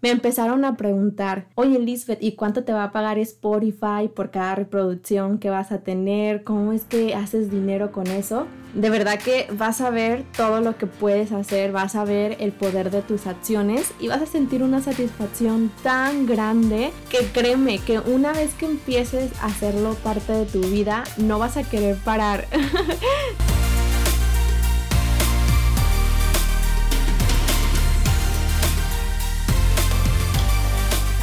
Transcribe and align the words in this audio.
me 0.00 0.10
empezaron 0.10 0.64
a 0.64 0.76
preguntar, 0.76 1.46
oye 1.54 1.78
Lisbeth, 1.78 2.22
¿y 2.22 2.32
cuánto 2.32 2.64
te 2.64 2.72
va 2.72 2.84
a 2.84 2.92
pagar 2.92 3.18
Spotify 3.18 4.08
por 4.14 4.30
cada 4.30 4.54
reproducción 4.54 5.38
que 5.38 5.50
vas 5.50 5.72
a 5.72 5.80
tener? 5.80 6.44
¿Cómo 6.44 6.72
es 6.72 6.84
que 6.84 7.14
haces 7.14 7.50
dinero 7.50 7.90
con 7.90 8.06
eso? 8.06 8.46
De 8.74 8.90
verdad 8.90 9.18
que 9.18 9.48
vas 9.52 9.80
a 9.80 9.90
ver 9.90 10.24
todo 10.36 10.60
lo 10.60 10.76
que 10.76 10.86
puedes 10.86 11.32
hacer, 11.32 11.72
vas 11.72 11.96
a 11.96 12.04
ver 12.04 12.36
el 12.38 12.52
poder 12.52 12.90
de 12.90 13.02
tus 13.02 13.26
acciones 13.26 13.92
y 13.98 14.08
vas 14.08 14.22
a 14.22 14.26
sentir 14.26 14.62
una 14.62 14.80
satisfacción 14.80 15.72
tan 15.82 16.26
grande 16.26 16.92
que 17.08 17.26
créeme 17.32 17.78
que 17.78 17.98
una 17.98 18.32
vez 18.32 18.54
que 18.54 18.66
empieces 18.66 19.32
a 19.40 19.46
hacerlo 19.46 19.94
parte 20.04 20.32
de 20.32 20.44
tu 20.44 20.60
vida, 20.60 21.02
no 21.16 21.38
vas 21.38 21.56
a 21.56 21.64
querer 21.64 21.96
parar. 21.96 22.46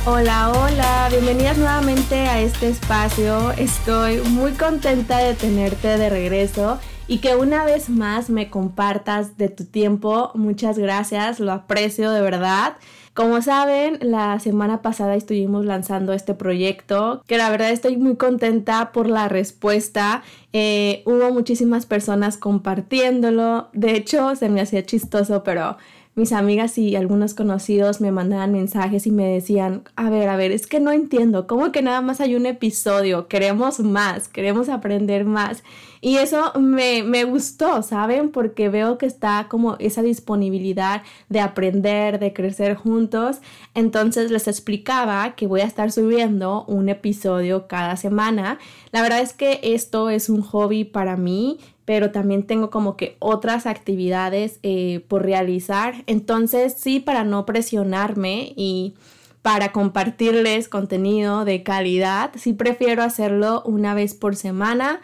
Hola, 0.07 0.51
hola, 0.51 1.07
bienvenidas 1.09 1.57
nuevamente 1.57 2.13
a 2.13 2.39
este 2.39 2.67
espacio. 2.69 3.51
Estoy 3.53 4.19
muy 4.21 4.51
contenta 4.51 5.17
de 5.17 5.33
tenerte 5.33 5.97
de 5.97 6.11
regreso 6.11 6.79
y 7.07 7.17
que 7.17 7.35
una 7.35 7.65
vez 7.65 7.89
más 7.89 8.29
me 8.29 8.51
compartas 8.51 9.35
de 9.37 9.49
tu 9.49 9.65
tiempo. 9.65 10.29
Muchas 10.35 10.77
gracias, 10.77 11.39
lo 11.39 11.51
aprecio 11.51 12.11
de 12.11 12.21
verdad. 12.21 12.77
Como 13.15 13.41
saben, 13.41 13.97
la 14.01 14.39
semana 14.39 14.83
pasada 14.83 15.15
estuvimos 15.15 15.65
lanzando 15.65 16.13
este 16.13 16.35
proyecto, 16.35 17.23
que 17.25 17.37
la 17.37 17.49
verdad 17.49 17.71
estoy 17.71 17.97
muy 17.97 18.15
contenta 18.15 18.91
por 18.91 19.07
la 19.07 19.27
respuesta. 19.27 20.21
Eh, 20.53 21.01
hubo 21.05 21.31
muchísimas 21.31 21.87
personas 21.87 22.37
compartiéndolo. 22.37 23.69
De 23.73 23.95
hecho, 23.95 24.35
se 24.35 24.49
me 24.49 24.61
hacía 24.61 24.85
chistoso, 24.85 25.43
pero 25.43 25.77
mis 26.15 26.31
amigas 26.31 26.77
y 26.77 26.95
algunos 26.95 27.33
conocidos 27.33 27.99
me 27.99 28.11
mandaban 28.11 28.53
mensajes 28.53 29.05
y 29.05 29.11
me 29.11 29.27
decían, 29.27 29.83
a 29.97 30.09
ver, 30.09 30.29
a 30.29 30.37
ver, 30.37 30.51
es 30.51 30.65
que 30.65 30.79
no 30.79 30.91
entiendo, 30.91 31.45
¿cómo 31.45 31.73
que 31.73 31.81
nada 31.81 32.01
más 32.01 32.21
hay 32.21 32.35
un 32.35 32.45
episodio? 32.45 33.27
Queremos 33.27 33.79
más, 33.81 34.29
queremos 34.29 34.69
aprender 34.69 35.25
más. 35.25 35.63
Y 36.05 36.17
eso 36.17 36.53
me, 36.59 37.01
me 37.01 37.23
gustó, 37.23 37.81
¿saben? 37.81 38.29
Porque 38.29 38.69
veo 38.69 38.99
que 38.99 39.07
está 39.07 39.47
como 39.49 39.75
esa 39.79 40.03
disponibilidad 40.03 41.01
de 41.29 41.39
aprender, 41.39 42.19
de 42.19 42.31
crecer 42.31 42.75
juntos. 42.75 43.37
Entonces 43.73 44.29
les 44.29 44.47
explicaba 44.47 45.33
que 45.33 45.47
voy 45.47 45.61
a 45.61 45.65
estar 45.65 45.91
subiendo 45.91 46.63
un 46.67 46.89
episodio 46.89 47.65
cada 47.65 47.97
semana. 47.97 48.59
La 48.91 49.01
verdad 49.01 49.21
es 49.21 49.33
que 49.33 49.59
esto 49.63 50.11
es 50.11 50.29
un 50.29 50.43
hobby 50.43 50.83
para 50.83 51.17
mí 51.17 51.57
pero 51.85 52.11
también 52.11 52.43
tengo 52.43 52.69
como 52.69 52.97
que 52.97 53.15
otras 53.19 53.65
actividades 53.65 54.59
eh, 54.61 55.03
por 55.07 55.23
realizar. 55.23 56.03
Entonces, 56.05 56.75
sí, 56.77 56.99
para 56.99 57.23
no 57.23 57.45
presionarme 57.45 58.53
y 58.55 58.95
para 59.43 59.71
compartirles 59.71 60.67
contenido 60.67 61.45
de 61.45 61.61
calidad, 61.61 62.31
sí 62.35 62.53
prefiero 62.53 63.03
hacerlo 63.03 63.61
una 63.65 63.93
vez 63.93 64.15
por 64.15 64.35
semana. 64.35 65.01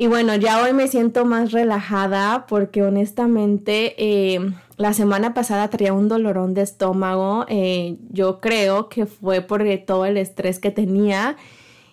Y 0.00 0.06
bueno, 0.06 0.36
ya 0.36 0.62
hoy 0.62 0.72
me 0.72 0.86
siento 0.86 1.24
más 1.24 1.50
relajada 1.50 2.46
porque 2.46 2.84
honestamente 2.84 3.96
eh, 3.98 4.38
la 4.76 4.92
semana 4.92 5.34
pasada 5.34 5.68
traía 5.70 5.92
un 5.92 6.06
dolorón 6.06 6.54
de 6.54 6.62
estómago. 6.62 7.44
Eh, 7.48 7.96
yo 8.10 8.38
creo 8.38 8.88
que 8.88 9.06
fue 9.06 9.40
por 9.40 9.64
todo 9.84 10.06
el 10.06 10.16
estrés 10.16 10.60
que 10.60 10.70
tenía. 10.70 11.36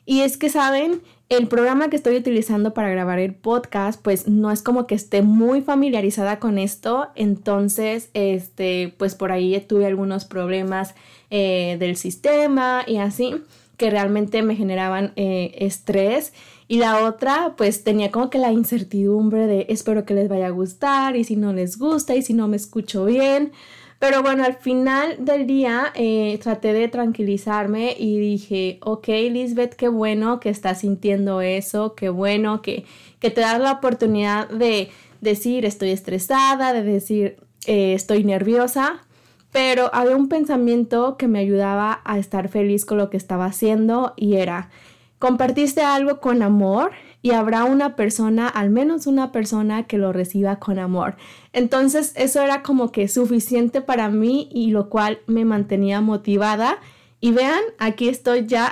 Y 0.06 0.22
es 0.22 0.38
que, 0.38 0.50
¿saben? 0.50 1.02
el 1.30 1.48
programa 1.48 1.90
que 1.90 1.96
estoy 1.96 2.16
utilizando 2.18 2.76
para 2.76 2.90
grabar 2.90 3.18
el 3.18 3.34
podcast, 3.34 4.00
pues 4.00 4.28
no 4.28 4.52
es 4.52 4.62
como 4.62 4.86
que 4.86 4.94
esté 4.94 5.24
muy 5.24 5.64
familiarizada 5.64 6.38
con 6.38 6.60
esto, 6.60 7.08
entonces, 7.16 8.12
este, 8.14 8.94
pues 9.00 9.16
por 9.16 9.32
ahí 9.32 9.60
tuve 9.68 9.88
algunos 9.88 10.26
problemas 10.26 10.94
eh, 11.32 11.78
del 11.80 11.96
sistema 11.96 12.84
y 12.86 12.98
así, 12.98 13.34
que 13.78 13.90
realmente 13.90 14.44
me 14.44 14.56
generaban 14.56 15.14
estrés. 15.16 16.32
Y 16.68 16.80
la 16.80 17.06
otra, 17.06 17.54
pues 17.58 17.84
tenía 17.84 18.12
como 18.12 18.30
que 18.30 18.40
la 18.40 18.52
incertidumbre 18.52 19.46
de 19.46 19.68
espero 19.70 20.06
que 20.06 20.16
les 20.16 20.28
vaya 20.30 20.48
a 20.48 20.52
gustar 20.52 21.16
y 21.16 21.24
si 21.24 21.36
no 21.36 21.54
les 21.54 21.78
gusta 21.78 22.16
y 22.16 22.22
si 22.22 22.34
no 22.34 22.48
me 22.48 22.56
escucho 22.56 23.06
bien. 23.06 23.52
Pero 24.00 24.22
bueno, 24.22 24.44
al 24.44 24.56
final 24.56 25.16
del 25.20 25.48
día 25.48 25.94
eh, 25.96 26.38
traté 26.42 26.74
de 26.74 26.88
tranquilizarme 26.88 27.96
y 27.98 28.20
dije, 28.20 28.80
ok, 28.82 29.08
Lisbeth, 29.08 29.76
qué 29.76 29.88
bueno 29.88 30.40
que 30.40 30.50
estás 30.50 30.82
sintiendo 30.82 31.42
eso, 31.42 31.96
qué 31.96 32.10
bueno 32.10 32.62
que, 32.62 32.86
que 33.20 33.30
te 33.30 33.42
das 33.42 33.60
la 33.60 33.74
oportunidad 33.74 34.50
de 34.50 34.90
decir 35.22 35.66
estoy 35.66 35.92
estresada, 35.92 36.74
de 36.74 36.84
decir 36.84 37.38
eh, 37.68 37.94
estoy 37.94 38.24
nerviosa, 38.24 39.06
pero 39.52 39.90
había 39.94 40.16
un 40.16 40.30
pensamiento 40.30 41.16
que 41.18 41.28
me 41.28 41.40
ayudaba 41.40 42.02
a 42.04 42.20
estar 42.20 42.50
feliz 42.50 42.86
con 42.86 42.98
lo 42.98 43.10
que 43.10 43.18
estaba 43.18 43.46
haciendo 43.46 44.14
y 44.18 44.36
era, 44.36 44.70
compartiste 45.26 45.82
algo 45.82 46.20
con 46.20 46.44
amor 46.44 46.92
y 47.24 47.32
habrá 47.32 47.64
una 47.64 47.96
persona, 47.96 48.48
al 48.48 48.70
menos 48.70 49.08
una 49.08 49.32
persona 49.32 49.88
que 49.88 49.98
lo 49.98 50.14
reciba 50.14 50.60
con 50.60 50.78
amor. 50.78 51.16
Entonces 51.52 52.14
eso 52.16 52.44
era 52.44 52.62
como 52.62 52.92
que 52.92 53.08
suficiente 53.08 53.82
para 53.82 54.10
mí 54.10 54.48
y 54.52 54.70
lo 54.70 54.88
cual 54.88 55.18
me 55.26 55.44
mantenía 55.44 56.00
motivada. 56.00 56.78
Y 57.22 57.32
vean, 57.32 57.60
aquí 57.80 58.08
estoy 58.08 58.46
ya 58.46 58.72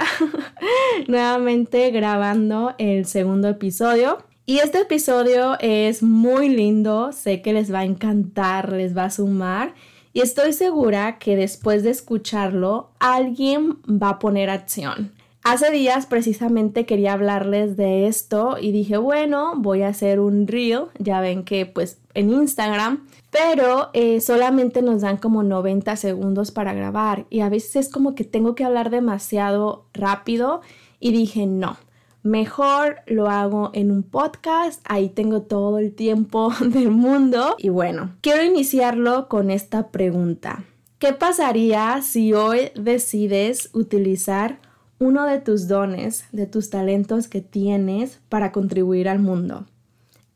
nuevamente 1.08 1.90
grabando 1.90 2.76
el 2.78 3.08
segundo 3.08 3.48
episodio. 3.48 4.20
Y 4.46 4.60
este 4.60 4.82
episodio 4.82 5.58
es 5.60 6.04
muy 6.04 6.50
lindo, 6.50 7.14
sé 7.14 7.42
que 7.42 7.54
les 7.54 7.74
va 7.74 7.80
a 7.80 7.86
encantar, 7.86 8.74
les 8.74 8.96
va 8.96 9.06
a 9.06 9.10
sumar 9.10 9.74
y 10.14 10.22
estoy 10.22 10.54
segura 10.54 11.18
que 11.18 11.36
después 11.36 11.82
de 11.82 11.90
escucharlo 11.90 12.92
alguien 13.00 13.80
va 13.88 14.10
a 14.10 14.20
poner 14.20 14.52
acción. 14.52 15.14
Hace 15.44 15.72
días 15.72 16.06
precisamente 16.06 16.86
quería 16.86 17.12
hablarles 17.12 17.76
de 17.76 18.08
esto 18.08 18.56
y 18.62 18.72
dije, 18.72 18.96
bueno, 18.96 19.56
voy 19.58 19.82
a 19.82 19.90
hacer 19.90 20.22
un 20.22 20.48
reel, 20.48 20.86
ya 21.00 21.20
ven 21.20 21.44
que 21.44 21.66
pues 21.66 22.00
en 22.14 22.30
Instagram, 22.30 23.06
pero 23.30 23.90
eh, 23.92 24.22
solamente 24.22 24.82
nos 24.82 25.02
dan 25.02 25.18
como 25.18 25.44
90 25.44 25.98
segundos 25.98 26.52
para 26.52 26.74
grabar 26.74 27.26
y 27.30 27.42
a 27.42 27.50
veces 27.50 27.76
es 27.76 27.90
como 27.90 28.16
que 28.16 28.24
tengo 28.24 28.56
que 28.56 28.64
hablar 28.64 28.90
demasiado 28.90 29.86
rápido 29.94 30.62
y 31.02 31.12
dije, 31.12 31.46
no, 31.46 31.76
mejor 32.22 33.02
lo 33.06 33.30
hago 33.30 33.72
en 33.74 33.92
un 33.92 34.04
podcast, 34.04 34.82
ahí 34.86 35.10
tengo 35.10 35.42
todo 35.42 35.78
el 35.78 35.94
tiempo 35.94 36.54
del 36.62 36.90
mundo 36.90 37.58
y 37.58 37.68
bueno, 37.68 38.16
quiero 38.22 38.44
iniciarlo 38.44 39.28
con 39.28 39.52
esta 39.52 39.90
pregunta. 39.90 40.64
¿Qué 41.00 41.12
pasaría 41.12 42.02
si 42.02 42.32
hoy 42.32 42.72
decides 42.76 43.70
utilizar 43.74 44.60
uno 45.00 45.26
de 45.26 45.40
tus 45.40 45.68
dones, 45.68 46.26
de 46.32 46.48
tus 46.48 46.70
talentos 46.70 47.28
que 47.28 47.42
tienes 47.42 48.20
para 48.30 48.52
contribuir 48.52 49.10
al 49.10 49.20
mundo. 49.20 49.66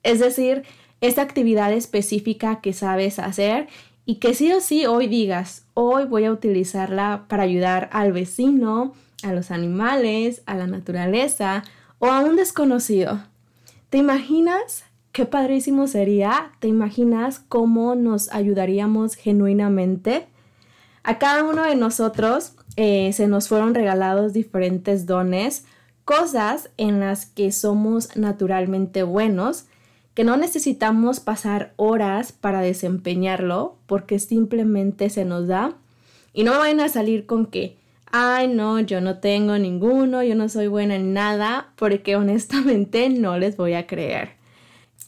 Es 0.03 0.19
decir, 0.19 0.63
esa 1.01 1.21
actividad 1.21 1.71
específica 1.73 2.59
que 2.61 2.73
sabes 2.73 3.19
hacer 3.19 3.67
y 4.05 4.15
que 4.15 4.33
sí 4.33 4.51
o 4.51 4.61
sí 4.61 4.85
hoy 4.85 5.07
digas, 5.07 5.65
hoy 5.73 6.05
voy 6.05 6.25
a 6.25 6.31
utilizarla 6.31 7.25
para 7.27 7.43
ayudar 7.43 7.89
al 7.91 8.13
vecino, 8.13 8.93
a 9.23 9.33
los 9.33 9.51
animales, 9.51 10.41
a 10.45 10.55
la 10.55 10.67
naturaleza 10.67 11.63
o 11.99 12.07
a 12.07 12.21
un 12.21 12.35
desconocido. 12.35 13.21
¿Te 13.89 13.97
imaginas 13.97 14.85
qué 15.11 15.25
padrísimo 15.25 15.87
sería? 15.87 16.51
¿Te 16.59 16.67
imaginas 16.67 17.39
cómo 17.39 17.95
nos 17.95 18.31
ayudaríamos 18.31 19.15
genuinamente? 19.15 20.27
A 21.03 21.19
cada 21.19 21.43
uno 21.43 21.63
de 21.63 21.75
nosotros 21.75 22.53
eh, 22.77 23.11
se 23.11 23.27
nos 23.27 23.47
fueron 23.47 23.73
regalados 23.73 24.33
diferentes 24.33 25.05
dones, 25.05 25.65
cosas 26.05 26.69
en 26.77 26.99
las 26.99 27.25
que 27.25 27.51
somos 27.51 28.15
naturalmente 28.15 29.03
buenos, 29.03 29.65
que 30.13 30.23
no 30.23 30.37
necesitamos 30.37 31.19
pasar 31.19 31.73
horas 31.75 32.31
para 32.31 32.61
desempeñarlo 32.61 33.75
porque 33.87 34.19
simplemente 34.19 35.09
se 35.09 35.25
nos 35.25 35.47
da. 35.47 35.73
Y 36.33 36.43
no 36.43 36.57
vayan 36.57 36.79
a 36.79 36.89
salir 36.89 37.25
con 37.25 37.47
que, 37.47 37.77
ay 38.11 38.47
no, 38.47 38.79
yo 38.79 39.01
no 39.01 39.17
tengo 39.17 39.57
ninguno, 39.57 40.23
yo 40.23 40.35
no 40.35 40.47
soy 40.47 40.67
buena 40.67 40.95
en 40.95 41.13
nada, 41.13 41.73
porque 41.75 42.15
honestamente 42.15 43.09
no 43.09 43.37
les 43.37 43.57
voy 43.57 43.73
a 43.73 43.87
creer 43.87 44.36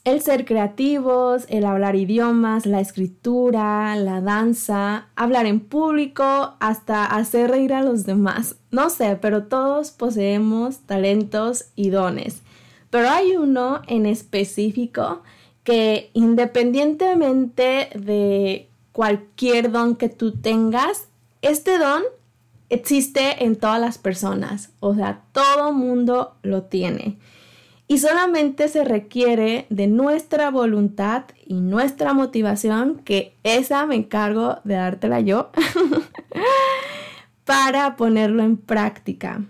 el 0.03 0.21
ser 0.21 0.45
creativos, 0.45 1.45
el 1.49 1.65
hablar 1.65 1.95
idiomas, 1.95 2.65
la 2.65 2.79
escritura, 2.79 3.95
la 3.95 4.21
danza, 4.21 5.07
hablar 5.15 5.45
en 5.45 5.59
público, 5.59 6.55
hasta 6.59 7.05
hacer 7.05 7.51
reír 7.51 7.73
a 7.73 7.83
los 7.83 8.05
demás. 8.05 8.55
No 8.71 8.89
sé, 8.89 9.17
pero 9.21 9.43
todos 9.43 9.91
poseemos 9.91 10.79
talentos 10.79 11.65
y 11.75 11.89
dones. 11.89 12.41
Pero 12.89 13.09
hay 13.09 13.35
uno 13.35 13.81
en 13.87 14.05
específico 14.05 15.21
que 15.63 16.09
independientemente 16.13 17.89
de 17.93 18.69
cualquier 18.91 19.71
don 19.71 19.95
que 19.95 20.09
tú 20.09 20.31
tengas, 20.33 21.07
este 21.41 21.77
don 21.77 22.01
existe 22.69 23.43
en 23.43 23.55
todas 23.55 23.79
las 23.79 23.97
personas. 23.97 24.71
O 24.79 24.95
sea, 24.95 25.21
todo 25.33 25.71
mundo 25.71 26.35
lo 26.41 26.63
tiene 26.63 27.17
y 27.89 27.97
solamente 27.97 28.69
se 28.69 28.85
requiere 28.85 29.65
de 29.69 29.87
nuestra 29.87 30.51
voluntad 30.51 31.23
y 31.45 31.55
nuestra 31.55 32.13
motivación, 32.13 33.01
que 33.03 33.35
esa 33.43 33.85
me 33.87 33.95
encargo 33.95 34.59
de 34.63 34.75
dártela 34.75 35.19
yo. 35.19 35.49
para 37.49 37.95
ponerlo 37.95 38.43
en 38.43 38.57
práctica. 38.57 39.41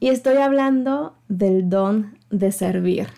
Y 0.00 0.08
estoy 0.08 0.38
hablando 0.38 1.16
del 1.28 1.68
don 1.68 2.18
de 2.30 2.50
servir. 2.50 3.08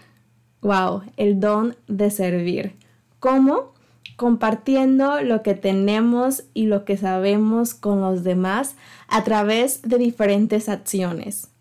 Wow, 0.60 1.02
el 1.16 1.38
don 1.38 1.76
de 1.86 2.10
servir. 2.10 2.74
¿Cómo? 3.20 3.74
Compartiendo 4.16 5.22
lo 5.22 5.44
que 5.44 5.54
tenemos 5.54 6.42
y 6.52 6.66
lo 6.66 6.84
que 6.84 6.96
sabemos 6.96 7.74
con 7.74 8.00
los 8.00 8.24
demás 8.24 8.74
a 9.06 9.22
través 9.22 9.82
de 9.82 9.98
diferentes 9.98 10.68
acciones. 10.68 11.52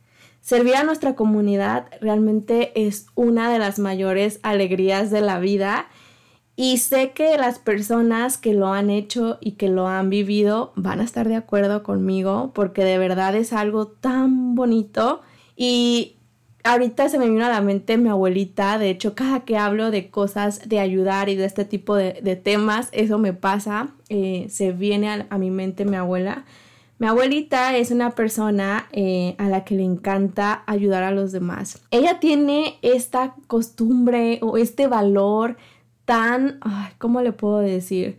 Servir 0.47 0.77
a 0.77 0.85
nuestra 0.85 1.13
comunidad 1.13 1.87
realmente 1.99 2.71
es 2.73 3.07
una 3.15 3.51
de 3.51 3.59
las 3.59 3.79
mayores 3.79 4.39
alegrías 4.43 5.11
de 5.11 5.19
la 5.19 5.39
vida. 5.39 5.89
Y 6.55 6.77
sé 6.77 7.11
que 7.11 7.37
las 7.37 7.59
personas 7.59 8.37
que 8.37 8.53
lo 8.53 8.67
han 8.67 8.89
hecho 8.89 9.39
y 9.41 9.57
que 9.57 9.67
lo 9.67 9.89
han 9.89 10.09
vivido 10.09 10.71
van 10.77 11.01
a 11.01 11.03
estar 11.03 11.27
de 11.27 11.35
acuerdo 11.35 11.83
conmigo 11.83 12.51
porque 12.55 12.85
de 12.85 12.97
verdad 12.97 13.35
es 13.35 13.51
algo 13.51 13.87
tan 13.87 14.55
bonito. 14.55 15.21
Y 15.57 16.15
ahorita 16.63 17.09
se 17.09 17.19
me 17.19 17.29
vino 17.29 17.45
a 17.45 17.49
la 17.49 17.59
mente 17.59 17.97
mi 17.97 18.07
abuelita, 18.07 18.77
de 18.77 18.89
hecho 18.89 19.15
cada 19.15 19.41
que 19.41 19.57
hablo 19.57 19.91
de 19.91 20.09
cosas 20.09 20.69
de 20.69 20.79
ayudar 20.79 21.27
y 21.27 21.35
de 21.35 21.43
este 21.43 21.65
tipo 21.65 21.93
de, 21.97 22.13
temas, 22.41 22.87
eso 22.93 23.17
me 23.17 23.33
pasa, 23.33 23.89
eh, 24.07 24.47
se 24.49 24.71
viene 24.71 25.09
a, 25.09 25.27
a 25.29 25.37
mi 25.39 25.51
mente 25.51 25.83
mi 25.83 25.97
abuela 25.97 26.45
mi 26.99 27.07
abuelita 27.07 27.77
es 27.77 27.91
una 27.91 28.11
persona 28.11 28.87
eh, 28.91 29.35
a 29.37 29.49
la 29.49 29.63
que 29.63 29.75
le 29.75 29.83
encanta 29.83 30.63
ayudar 30.65 31.03
a 31.03 31.11
los 31.11 31.31
demás. 31.31 31.83
Ella 31.91 32.19
tiene 32.19 32.79
esta 32.81 33.35
costumbre 33.45 34.39
o 34.41 34.57
este 34.57 34.87
valor 34.87 35.57
tan, 36.05 36.59
¿cómo 36.97 37.21
le 37.21 37.33
puedo 37.33 37.59
decir? 37.59 38.17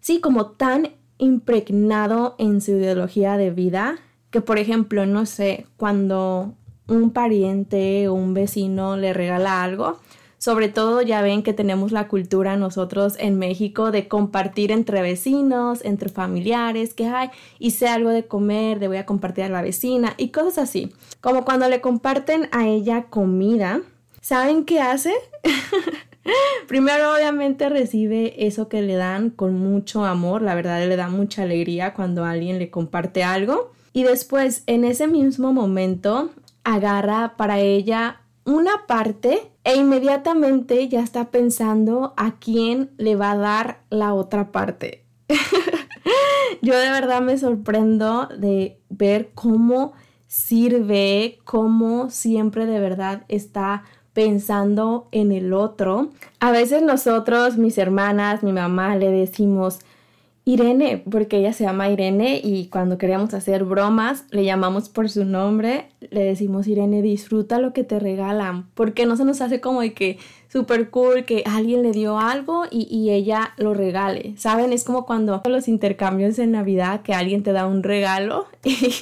Sí, 0.00 0.20
como 0.20 0.46
tan 0.46 0.90
impregnado 1.18 2.34
en 2.38 2.60
su 2.60 2.72
ideología 2.72 3.36
de 3.36 3.50
vida 3.50 3.96
que, 4.30 4.40
por 4.40 4.58
ejemplo, 4.58 5.04
no 5.04 5.26
sé, 5.26 5.66
cuando 5.76 6.54
un 6.88 7.10
pariente 7.10 8.08
o 8.08 8.14
un 8.14 8.34
vecino 8.34 8.96
le 8.96 9.12
regala 9.12 9.62
algo, 9.62 9.98
sobre 10.44 10.68
todo 10.68 11.00
ya 11.00 11.22
ven 11.22 11.42
que 11.42 11.54
tenemos 11.54 11.90
la 11.90 12.06
cultura 12.06 12.58
nosotros 12.58 13.14
en 13.18 13.38
México 13.38 13.90
de 13.90 14.08
compartir 14.08 14.72
entre 14.72 15.00
vecinos, 15.00 15.82
entre 15.82 16.10
familiares, 16.10 16.92
que 16.92 17.06
hay, 17.06 17.30
hice 17.58 17.88
algo 17.88 18.10
de 18.10 18.26
comer, 18.26 18.78
le 18.78 18.88
voy 18.88 18.98
a 18.98 19.06
compartir 19.06 19.44
a 19.44 19.48
la 19.48 19.62
vecina 19.62 20.12
y 20.18 20.28
cosas 20.28 20.58
así. 20.58 20.92
Como 21.22 21.46
cuando 21.46 21.66
le 21.70 21.80
comparten 21.80 22.50
a 22.52 22.68
ella 22.68 23.04
comida, 23.04 23.80
¿saben 24.20 24.66
qué 24.66 24.82
hace? 24.82 25.14
Primero 26.68 27.14
obviamente 27.14 27.70
recibe 27.70 28.46
eso 28.46 28.68
que 28.68 28.82
le 28.82 28.96
dan 28.96 29.30
con 29.30 29.54
mucho 29.54 30.04
amor, 30.04 30.42
la 30.42 30.54
verdad 30.54 30.86
le 30.86 30.96
da 30.96 31.08
mucha 31.08 31.44
alegría 31.44 31.94
cuando 31.94 32.22
alguien 32.22 32.58
le 32.58 32.68
comparte 32.68 33.24
algo. 33.24 33.72
Y 33.94 34.02
después, 34.02 34.62
en 34.66 34.84
ese 34.84 35.06
mismo 35.06 35.54
momento, 35.54 36.32
agarra 36.64 37.34
para 37.38 37.60
ella 37.60 38.20
una 38.44 38.86
parte 38.86 39.52
e 39.64 39.76
inmediatamente 39.76 40.88
ya 40.88 41.00
está 41.00 41.30
pensando 41.30 42.14
a 42.16 42.38
quién 42.38 42.90
le 42.98 43.16
va 43.16 43.32
a 43.32 43.36
dar 43.36 43.80
la 43.90 44.14
otra 44.14 44.52
parte. 44.52 45.04
Yo 46.62 46.78
de 46.78 46.90
verdad 46.90 47.20
me 47.20 47.38
sorprendo 47.38 48.28
de 48.38 48.80
ver 48.88 49.30
cómo 49.34 49.92
sirve, 50.26 51.38
cómo 51.44 52.10
siempre 52.10 52.66
de 52.66 52.80
verdad 52.80 53.24
está 53.28 53.84
pensando 54.12 55.08
en 55.12 55.32
el 55.32 55.52
otro. 55.52 56.10
A 56.40 56.50
veces 56.50 56.82
nosotros, 56.82 57.56
mis 57.56 57.78
hermanas, 57.78 58.42
mi 58.42 58.52
mamá, 58.52 58.96
le 58.96 59.10
decimos, 59.10 59.80
Irene, 60.46 61.02
porque 61.10 61.38
ella 61.38 61.54
se 61.54 61.64
llama 61.64 61.88
Irene 61.88 62.38
y 62.44 62.66
cuando 62.66 62.98
queremos 62.98 63.32
hacer 63.32 63.64
bromas 63.64 64.26
le 64.30 64.44
llamamos 64.44 64.90
por 64.90 65.08
su 65.08 65.24
nombre, 65.24 65.88
le 66.10 66.22
decimos 66.22 66.66
Irene, 66.66 67.00
disfruta 67.00 67.58
lo 67.58 67.72
que 67.72 67.82
te 67.82 67.98
regalan, 67.98 68.68
porque 68.74 69.06
no 69.06 69.16
se 69.16 69.24
nos 69.24 69.40
hace 69.40 69.62
como 69.62 69.80
de 69.80 69.94
que 69.94 70.18
súper 70.48 70.90
cool 70.90 71.24
que 71.24 71.44
alguien 71.46 71.82
le 71.82 71.92
dio 71.92 72.18
algo 72.18 72.64
y, 72.70 72.86
y, 72.90 73.10
ella 73.10 73.54
lo 73.56 73.72
regale, 73.72 74.34
¿saben? 74.36 74.72
Es 74.74 74.84
como 74.84 75.06
cuando 75.06 75.42
los 75.46 75.66
intercambios 75.66 76.38
en 76.38 76.52
Navidad 76.52 77.00
que 77.00 77.14
alguien 77.14 77.42
te 77.42 77.52
da 77.52 77.66
un 77.66 77.82
regalo 77.82 78.46
y, 78.64 78.94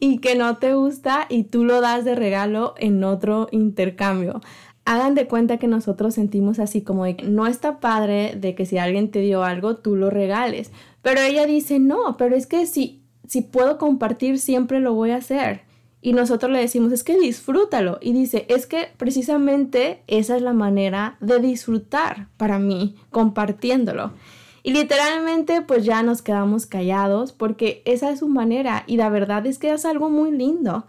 y 0.00 0.18
que 0.18 0.34
no 0.36 0.58
te 0.58 0.74
gusta 0.74 1.26
y 1.30 1.44
tú 1.44 1.64
lo 1.64 1.80
das 1.80 2.04
de 2.04 2.14
regalo 2.14 2.74
en 2.76 3.02
otro 3.04 3.48
intercambio 3.52 4.40
hagan 4.84 5.14
de 5.14 5.26
cuenta 5.26 5.58
que 5.58 5.68
nosotros 5.68 6.14
sentimos 6.14 6.58
así 6.58 6.82
como 6.82 7.04
de 7.04 7.16
que 7.16 7.26
no 7.26 7.46
está 7.46 7.80
padre 7.80 8.34
de 8.36 8.54
que 8.54 8.66
si 8.66 8.78
alguien 8.78 9.10
te 9.10 9.20
dio 9.20 9.44
algo, 9.44 9.76
tú 9.76 9.96
lo 9.96 10.10
regales. 10.10 10.72
Pero 11.02 11.20
ella 11.20 11.46
dice, 11.46 11.78
no, 11.78 12.16
pero 12.16 12.36
es 12.36 12.46
que 12.46 12.66
si, 12.66 13.02
si 13.26 13.42
puedo 13.42 13.78
compartir, 13.78 14.38
siempre 14.38 14.80
lo 14.80 14.94
voy 14.94 15.10
a 15.10 15.16
hacer. 15.16 15.62
Y 16.00 16.14
nosotros 16.14 16.50
le 16.50 16.58
decimos, 16.58 16.92
es 16.92 17.04
que 17.04 17.18
disfrútalo. 17.18 17.98
Y 18.00 18.12
dice, 18.12 18.44
es 18.48 18.66
que 18.66 18.88
precisamente 18.96 20.02
esa 20.08 20.36
es 20.36 20.42
la 20.42 20.52
manera 20.52 21.16
de 21.20 21.38
disfrutar 21.38 22.28
para 22.36 22.58
mí, 22.58 22.96
compartiéndolo. 23.10 24.12
Y 24.64 24.72
literalmente 24.72 25.62
pues 25.62 25.84
ya 25.84 26.02
nos 26.02 26.22
quedamos 26.22 26.66
callados 26.66 27.32
porque 27.32 27.82
esa 27.84 28.10
es 28.10 28.20
su 28.20 28.28
manera 28.28 28.84
y 28.86 28.96
la 28.96 29.08
verdad 29.08 29.44
es 29.46 29.58
que 29.58 29.72
es 29.72 29.84
algo 29.84 30.08
muy 30.08 30.30
lindo. 30.30 30.86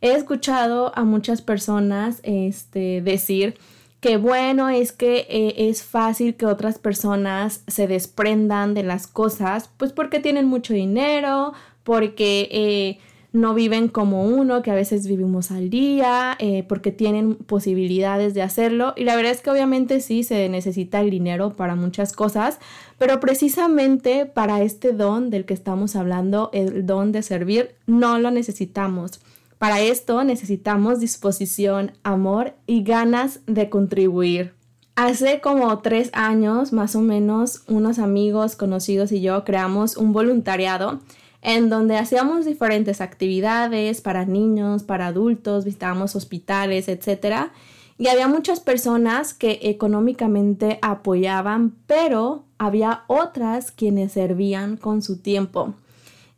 He 0.00 0.12
escuchado 0.12 0.92
a 0.96 1.04
muchas 1.04 1.42
personas 1.42 2.20
este, 2.22 3.00
decir 3.02 3.56
que 4.00 4.18
bueno, 4.18 4.68
es 4.68 4.92
que 4.92 5.26
eh, 5.28 5.68
es 5.68 5.82
fácil 5.82 6.36
que 6.36 6.46
otras 6.46 6.78
personas 6.78 7.64
se 7.66 7.86
desprendan 7.86 8.74
de 8.74 8.82
las 8.82 9.06
cosas, 9.06 9.70
pues 9.78 9.92
porque 9.92 10.20
tienen 10.20 10.46
mucho 10.46 10.74
dinero, 10.74 11.54
porque 11.82 12.48
eh, 12.52 12.98
no 13.32 13.54
viven 13.54 13.88
como 13.88 14.24
uno, 14.24 14.62
que 14.62 14.70
a 14.70 14.74
veces 14.74 15.06
vivimos 15.06 15.50
al 15.50 15.70
día, 15.70 16.36
eh, 16.38 16.64
porque 16.68 16.92
tienen 16.92 17.34
posibilidades 17.34 18.34
de 18.34 18.42
hacerlo. 18.42 18.92
Y 18.96 19.04
la 19.04 19.16
verdad 19.16 19.32
es 19.32 19.40
que 19.40 19.50
obviamente 19.50 20.00
sí 20.00 20.22
se 20.24 20.48
necesita 20.48 21.00
el 21.00 21.10
dinero 21.10 21.54
para 21.54 21.74
muchas 21.74 22.12
cosas, 22.12 22.58
pero 22.98 23.20
precisamente 23.20 24.26
para 24.26 24.62
este 24.62 24.92
don 24.92 25.30
del 25.30 25.44
que 25.44 25.54
estamos 25.54 25.96
hablando, 25.96 26.50
el 26.52 26.86
don 26.86 27.12
de 27.12 27.22
servir, 27.22 27.74
no 27.86 28.18
lo 28.18 28.30
necesitamos. 28.30 29.20
Para 29.58 29.80
esto 29.80 30.22
necesitamos 30.22 31.00
disposición, 31.00 31.92
amor 32.02 32.54
y 32.66 32.82
ganas 32.82 33.40
de 33.46 33.70
contribuir. 33.70 34.54
Hace 34.96 35.40
como 35.40 35.78
tres 35.80 36.10
años, 36.12 36.72
más 36.72 36.96
o 36.96 37.00
menos, 37.00 37.62
unos 37.66 37.98
amigos 37.98 38.56
conocidos 38.56 39.12
y 39.12 39.20
yo 39.20 39.44
creamos 39.44 39.96
un 39.96 40.12
voluntariado 40.12 41.00
en 41.42 41.68
donde 41.68 41.96
hacíamos 41.96 42.44
diferentes 42.44 43.00
actividades 43.00 44.00
para 44.00 44.24
niños, 44.24 44.82
para 44.82 45.08
adultos, 45.08 45.64
visitábamos 45.64 46.16
hospitales, 46.16 46.88
etc. 46.88 47.50
Y 47.98 48.08
había 48.08 48.26
muchas 48.26 48.60
personas 48.60 49.32
que 49.32 49.60
económicamente 49.62 50.78
apoyaban, 50.82 51.74
pero 51.86 52.44
había 52.58 53.04
otras 53.06 53.70
quienes 53.70 54.12
servían 54.12 54.76
con 54.76 55.02
su 55.02 55.18
tiempo. 55.18 55.74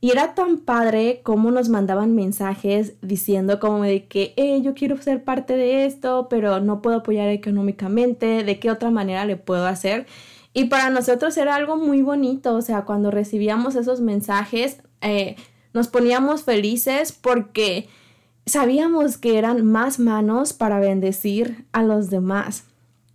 Y 0.00 0.12
era 0.12 0.34
tan 0.34 0.58
padre 0.58 1.20
como 1.24 1.50
nos 1.50 1.68
mandaban 1.68 2.14
mensajes 2.14 2.94
diciendo 3.02 3.58
como 3.58 3.82
de 3.82 4.06
que, 4.06 4.32
eh, 4.36 4.60
yo 4.62 4.74
quiero 4.74 4.96
ser 5.02 5.24
parte 5.24 5.56
de 5.56 5.86
esto, 5.86 6.28
pero 6.30 6.60
no 6.60 6.82
puedo 6.82 6.98
apoyar 6.98 7.28
económicamente, 7.30 8.44
de 8.44 8.60
qué 8.60 8.70
otra 8.70 8.90
manera 8.90 9.24
le 9.24 9.36
puedo 9.36 9.66
hacer. 9.66 10.06
Y 10.54 10.66
para 10.66 10.90
nosotros 10.90 11.36
era 11.36 11.56
algo 11.56 11.76
muy 11.76 12.02
bonito, 12.02 12.54
o 12.54 12.62
sea, 12.62 12.84
cuando 12.84 13.10
recibíamos 13.10 13.74
esos 13.74 14.00
mensajes, 14.00 14.82
eh, 15.00 15.36
nos 15.74 15.88
poníamos 15.88 16.44
felices 16.44 17.12
porque 17.12 17.88
sabíamos 18.46 19.18
que 19.18 19.36
eran 19.36 19.64
más 19.64 19.98
manos 19.98 20.52
para 20.52 20.78
bendecir 20.78 21.66
a 21.72 21.82
los 21.82 22.08
demás. 22.08 22.67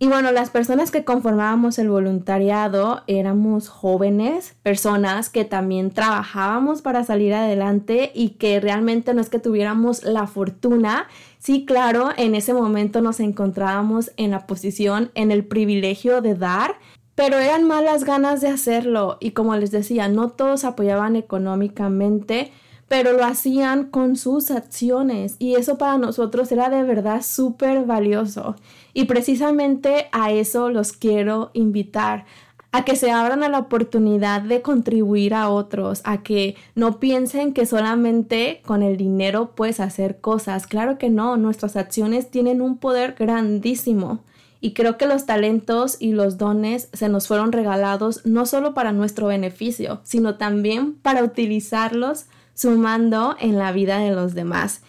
Y 0.04 0.06
bueno, 0.06 0.32
las 0.32 0.50
personas 0.50 0.90
que 0.90 1.02
conformábamos 1.02 1.78
el 1.78 1.88
voluntariado 1.88 3.04
éramos 3.06 3.68
jóvenes, 3.70 4.54
personas 4.62 5.30
que 5.30 5.46
también 5.46 5.92
trabajábamos 5.92 6.82
para 6.82 7.04
salir 7.04 7.32
adelante 7.32 8.12
y 8.14 8.32
que 8.32 8.60
realmente 8.60 9.14
no 9.14 9.22
es 9.22 9.30
que 9.30 9.38
tuviéramos 9.38 10.04
la 10.04 10.26
fortuna. 10.26 11.08
Sí, 11.38 11.64
claro, 11.64 12.10
en 12.18 12.34
ese 12.34 12.52
momento 12.52 13.00
nos 13.00 13.18
encontrábamos 13.18 14.10
en 14.18 14.32
la 14.32 14.46
posición, 14.46 15.10
en 15.14 15.30
el 15.30 15.42
privilegio 15.42 16.20
de 16.20 16.34
dar, 16.34 16.74
pero 17.14 17.38
eran 17.38 17.66
malas 17.66 18.04
ganas 18.04 18.42
de 18.42 18.48
hacerlo 18.48 19.16
y 19.20 19.30
como 19.30 19.56
les 19.56 19.70
decía, 19.70 20.08
no 20.08 20.28
todos 20.28 20.64
apoyaban 20.64 21.16
económicamente 21.16 22.52
pero 22.88 23.12
lo 23.12 23.24
hacían 23.24 23.84
con 23.84 24.16
sus 24.16 24.50
acciones 24.50 25.36
y 25.38 25.54
eso 25.54 25.78
para 25.78 25.98
nosotros 25.98 26.52
era 26.52 26.68
de 26.68 26.82
verdad 26.82 27.22
súper 27.22 27.84
valioso. 27.84 28.56
Y 28.92 29.04
precisamente 29.04 30.08
a 30.12 30.30
eso 30.32 30.70
los 30.70 30.92
quiero 30.92 31.50
invitar, 31.54 32.24
a 32.72 32.84
que 32.84 32.96
se 32.96 33.12
abran 33.12 33.44
a 33.44 33.48
la 33.48 33.60
oportunidad 33.60 34.42
de 34.42 34.60
contribuir 34.60 35.32
a 35.32 35.48
otros, 35.48 36.00
a 36.04 36.22
que 36.22 36.56
no 36.74 36.98
piensen 36.98 37.52
que 37.52 37.66
solamente 37.66 38.62
con 38.66 38.82
el 38.82 38.96
dinero 38.96 39.52
puedes 39.54 39.78
hacer 39.78 40.20
cosas. 40.20 40.66
Claro 40.66 40.98
que 40.98 41.08
no, 41.08 41.36
nuestras 41.36 41.76
acciones 41.76 42.32
tienen 42.32 42.60
un 42.60 42.78
poder 42.78 43.14
grandísimo. 43.16 44.24
Y 44.60 44.72
creo 44.72 44.96
que 44.96 45.06
los 45.06 45.26
talentos 45.26 45.98
y 46.00 46.12
los 46.12 46.36
dones 46.36 46.88
se 46.92 47.08
nos 47.08 47.28
fueron 47.28 47.52
regalados 47.52 48.24
no 48.24 48.44
solo 48.44 48.74
para 48.74 48.92
nuestro 48.92 49.26
beneficio, 49.28 50.00
sino 50.02 50.36
también 50.36 50.94
para 50.94 51.22
utilizarlos 51.22 52.26
sumando 52.54 53.36
en 53.38 53.58
la 53.58 53.72
vida 53.72 53.98
de 53.98 54.12
los 54.12 54.34
demás. 54.34 54.82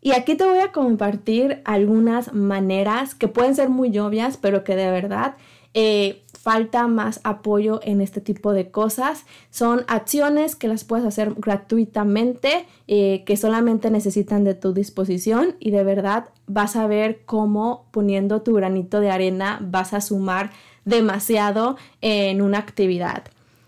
Y 0.00 0.12
aquí 0.12 0.36
te 0.36 0.44
voy 0.44 0.58
a 0.58 0.72
compartir 0.72 1.62
algunas 1.64 2.32
maneras 2.32 3.14
que 3.14 3.28
pueden 3.28 3.54
ser 3.54 3.70
muy 3.70 3.98
obvias, 3.98 4.36
pero 4.36 4.62
que 4.62 4.76
de 4.76 4.90
verdad 4.90 5.34
eh, 5.74 6.22
falta 6.40 6.86
más 6.86 7.20
apoyo 7.24 7.80
en 7.82 8.00
este 8.00 8.20
tipo 8.20 8.52
de 8.52 8.70
cosas. 8.70 9.26
Son 9.50 9.84
acciones 9.88 10.54
que 10.54 10.68
las 10.68 10.84
puedes 10.84 11.04
hacer 11.04 11.34
gratuitamente, 11.34 12.66
eh, 12.86 13.24
que 13.26 13.36
solamente 13.36 13.90
necesitan 13.90 14.44
de 14.44 14.54
tu 14.54 14.72
disposición 14.72 15.56
y 15.58 15.72
de 15.72 15.82
verdad 15.82 16.28
vas 16.46 16.76
a 16.76 16.86
ver 16.86 17.22
cómo 17.26 17.88
poniendo 17.90 18.42
tu 18.42 18.54
granito 18.54 19.00
de 19.00 19.10
arena 19.10 19.58
vas 19.60 19.92
a 19.92 20.00
sumar 20.00 20.52
demasiado 20.84 21.76
en 22.00 22.40
una 22.42 22.58
actividad. 22.58 23.24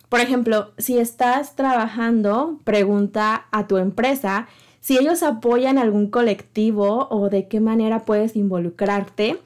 Por 0.09 0.21
ejemplo, 0.21 0.73
si 0.79 0.99
estás 0.99 1.55
trabajando, 1.55 2.59
pregunta 2.65 3.47
a 3.51 3.67
tu 3.67 3.77
empresa 3.77 4.49
si 4.81 4.97
ellos 4.97 5.23
apoyan 5.23 5.77
algún 5.77 6.09
colectivo 6.09 7.09
o 7.11 7.29
de 7.29 7.47
qué 7.49 7.61
manera 7.61 8.05
puedes 8.05 8.37
involucrarte 8.37 9.39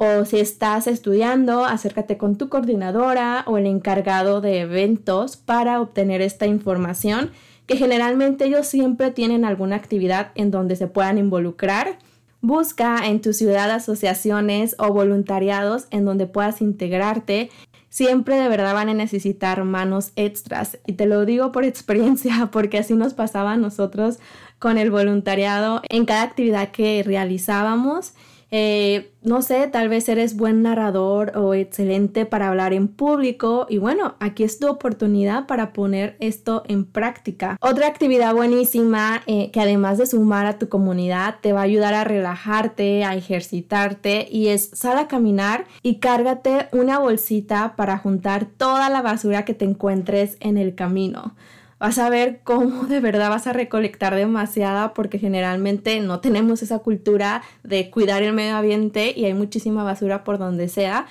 o 0.00 0.24
si 0.24 0.38
estás 0.38 0.86
estudiando, 0.86 1.64
acércate 1.64 2.16
con 2.18 2.36
tu 2.36 2.48
coordinadora 2.48 3.42
o 3.46 3.58
el 3.58 3.66
encargado 3.66 4.40
de 4.40 4.60
eventos 4.60 5.36
para 5.36 5.80
obtener 5.80 6.20
esta 6.20 6.46
información, 6.46 7.32
que 7.66 7.76
generalmente 7.76 8.44
ellos 8.44 8.68
siempre 8.68 9.10
tienen 9.10 9.44
alguna 9.44 9.74
actividad 9.74 10.30
en 10.36 10.52
donde 10.52 10.76
se 10.76 10.86
puedan 10.86 11.18
involucrar. 11.18 11.98
Busca 12.40 13.06
en 13.06 13.20
tu 13.20 13.32
ciudad 13.32 13.72
asociaciones 13.72 14.76
o 14.78 14.92
voluntariados 14.92 15.88
en 15.90 16.04
donde 16.04 16.26
puedas 16.26 16.62
integrarte. 16.62 17.50
Siempre 17.98 18.36
de 18.36 18.48
verdad 18.48 18.74
van 18.74 18.90
a 18.90 18.94
necesitar 18.94 19.64
manos 19.64 20.12
extras. 20.14 20.78
Y 20.86 20.92
te 20.92 21.06
lo 21.06 21.24
digo 21.24 21.50
por 21.50 21.64
experiencia, 21.64 22.48
porque 22.52 22.78
así 22.78 22.94
nos 22.94 23.12
pasaba 23.12 23.54
a 23.54 23.56
nosotros 23.56 24.20
con 24.60 24.78
el 24.78 24.92
voluntariado 24.92 25.82
en 25.88 26.04
cada 26.04 26.22
actividad 26.22 26.70
que 26.70 27.02
realizábamos. 27.04 28.12
Eh, 28.50 29.12
no 29.22 29.42
sé, 29.42 29.66
tal 29.66 29.90
vez 29.90 30.08
eres 30.08 30.34
buen 30.34 30.62
narrador 30.62 31.36
o 31.36 31.52
excelente 31.52 32.24
para 32.24 32.48
hablar 32.48 32.72
en 32.72 32.88
público 32.88 33.66
y 33.68 33.76
bueno, 33.76 34.14
aquí 34.20 34.42
es 34.42 34.58
tu 34.58 34.68
oportunidad 34.68 35.46
para 35.46 35.74
poner 35.74 36.16
esto 36.18 36.62
en 36.66 36.86
práctica. 36.86 37.58
Otra 37.60 37.88
actividad 37.88 38.34
buenísima 38.34 39.22
eh, 39.26 39.50
que 39.50 39.60
además 39.60 39.98
de 39.98 40.06
sumar 40.06 40.46
a 40.46 40.58
tu 40.58 40.70
comunidad 40.70 41.36
te 41.42 41.52
va 41.52 41.60
a 41.60 41.64
ayudar 41.64 41.92
a 41.92 42.04
relajarte, 42.04 43.04
a 43.04 43.14
ejercitarte 43.16 44.26
y 44.30 44.48
es 44.48 44.70
sal 44.72 44.96
a 44.96 45.08
caminar 45.08 45.66
y 45.82 45.96
cárgate 45.96 46.68
una 46.72 46.98
bolsita 46.98 47.76
para 47.76 47.98
juntar 47.98 48.46
toda 48.46 48.88
la 48.88 49.02
basura 49.02 49.44
que 49.44 49.52
te 49.52 49.66
encuentres 49.66 50.38
en 50.40 50.56
el 50.56 50.74
camino 50.74 51.34
vas 51.78 51.98
a 51.98 52.10
ver 52.10 52.40
cómo 52.44 52.84
de 52.84 53.00
verdad 53.00 53.30
vas 53.30 53.46
a 53.46 53.52
recolectar 53.52 54.14
demasiada 54.14 54.94
porque 54.94 55.18
generalmente 55.18 56.00
no 56.00 56.20
tenemos 56.20 56.62
esa 56.62 56.80
cultura 56.80 57.42
de 57.62 57.90
cuidar 57.90 58.22
el 58.22 58.32
medio 58.32 58.56
ambiente 58.56 59.12
y 59.16 59.24
hay 59.24 59.34
muchísima 59.34 59.84
basura 59.84 60.24
por 60.24 60.38
donde 60.38 60.68
sea. 60.68 61.06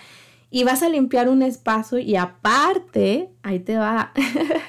Y 0.49 0.63
vas 0.63 0.81
a 0.81 0.89
limpiar 0.89 1.27
un 1.27 1.41
espacio 1.41 1.99
y 1.99 2.15
aparte, 2.15 3.29
ahí 3.43 3.59
te 3.59 3.77
va, 3.77 4.13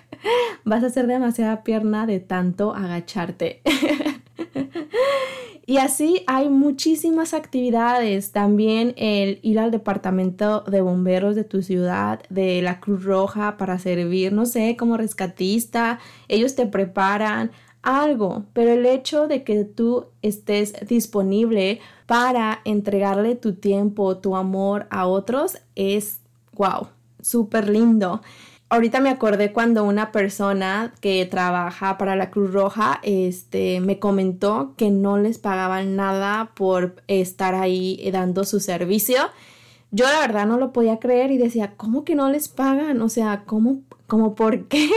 vas 0.64 0.82
a 0.82 0.86
hacer 0.88 1.06
demasiada 1.06 1.62
pierna 1.62 2.06
de 2.06 2.18
tanto 2.18 2.74
agacharte. 2.74 3.62
Y 5.68 5.76
así 5.76 6.22
hay 6.26 6.48
muchísimas 6.48 7.34
actividades. 7.34 8.32
También 8.32 8.94
el 8.96 9.38
ir 9.42 9.58
al 9.58 9.70
departamento 9.70 10.62
de 10.62 10.80
bomberos 10.80 11.36
de 11.36 11.44
tu 11.44 11.60
ciudad, 11.60 12.22
de 12.30 12.62
la 12.62 12.80
Cruz 12.80 13.04
Roja 13.04 13.58
para 13.58 13.78
servir, 13.78 14.32
no 14.32 14.46
sé, 14.46 14.78
como 14.78 14.96
rescatista. 14.96 15.98
Ellos 16.26 16.54
te 16.54 16.64
preparan 16.64 17.50
algo, 17.82 18.46
pero 18.54 18.70
el 18.70 18.86
hecho 18.86 19.28
de 19.28 19.44
que 19.44 19.64
tú 19.64 20.06
estés 20.22 20.72
disponible 20.88 21.80
para 22.06 22.62
entregarle 22.64 23.34
tu 23.34 23.52
tiempo, 23.52 24.16
tu 24.16 24.36
amor 24.36 24.86
a 24.88 25.06
otros 25.06 25.58
es, 25.74 26.22
wow, 26.54 26.88
súper 27.20 27.68
lindo. 27.68 28.22
Ahorita 28.70 29.00
me 29.00 29.08
acordé 29.08 29.52
cuando 29.52 29.84
una 29.84 30.12
persona 30.12 30.92
que 31.00 31.24
trabaja 31.24 31.96
para 31.96 32.16
la 32.16 32.30
Cruz 32.30 32.52
Roja 32.52 33.00
este, 33.02 33.80
me 33.80 33.98
comentó 33.98 34.74
que 34.76 34.90
no 34.90 35.16
les 35.16 35.38
pagaban 35.38 35.96
nada 35.96 36.50
por 36.54 36.96
estar 37.06 37.54
ahí 37.54 37.98
dando 38.12 38.44
su 38.44 38.60
servicio. 38.60 39.20
Yo 39.90 40.04
la 40.06 40.20
verdad 40.20 40.46
no 40.46 40.58
lo 40.58 40.72
podía 40.72 40.98
creer 40.98 41.30
y 41.30 41.38
decía, 41.38 41.74
¿cómo 41.76 42.04
que 42.04 42.14
no 42.14 42.30
les 42.30 42.48
pagan? 42.48 43.00
O 43.00 43.08
sea, 43.08 43.44
¿cómo 43.46 43.82
como 44.08 44.34
por 44.34 44.66
qué. 44.66 44.88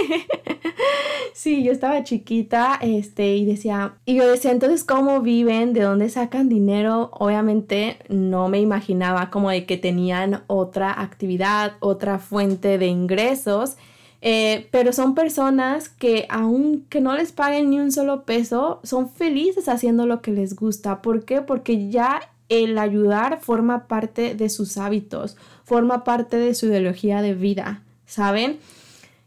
sí, 1.34 1.64
yo 1.64 1.72
estaba 1.72 2.04
chiquita, 2.04 2.80
este, 2.82 3.36
y 3.36 3.46
decía, 3.46 3.96
y 4.06 4.16
yo 4.16 4.28
decía, 4.28 4.52
entonces, 4.52 4.84
¿cómo 4.84 5.22
viven? 5.22 5.74
¿De 5.74 5.82
dónde 5.82 6.10
sacan 6.10 6.50
dinero? 6.50 7.12
Obviamente 7.14 7.98
no 8.10 8.48
me 8.48 8.60
imaginaba 8.60 9.30
como 9.30 9.52
de 9.52 9.66
que 9.66 9.78
tenían 9.78 10.44
otra 10.48 11.00
actividad, 11.00 11.74
otra 11.82 12.18
fuente 12.18 12.80
de 12.80 12.88
ingresos. 12.88 13.76
Eh, 14.24 14.68
pero 14.72 14.94
son 14.94 15.16
personas 15.16 15.90
que 15.90 16.28
aunque 16.30 17.02
no 17.02 17.16
les 17.16 17.32
paguen 17.32 17.72
ni 17.72 17.80
un 17.80 17.92
solo 17.92 18.24
peso, 18.24 18.80
son 18.84 19.10
felices 19.10 19.68
haciendo 19.68 20.06
lo 20.06 20.22
que 20.22 20.32
les 20.32 20.56
gusta. 20.56 21.02
¿Por 21.02 21.26
qué? 21.26 21.42
Porque 21.42 21.90
ya 21.90 22.22
el 22.51 22.77
ayudar 22.77 23.39
forma 23.39 23.88
parte 23.88 24.36
de 24.36 24.50
sus 24.50 24.77
hábitos, 24.77 25.38
forma 25.63 26.03
parte 26.03 26.36
de 26.36 26.53
su 26.53 26.65
ideología 26.65 27.22
de 27.22 27.34
vida, 27.34 27.81
¿saben? 28.05 28.60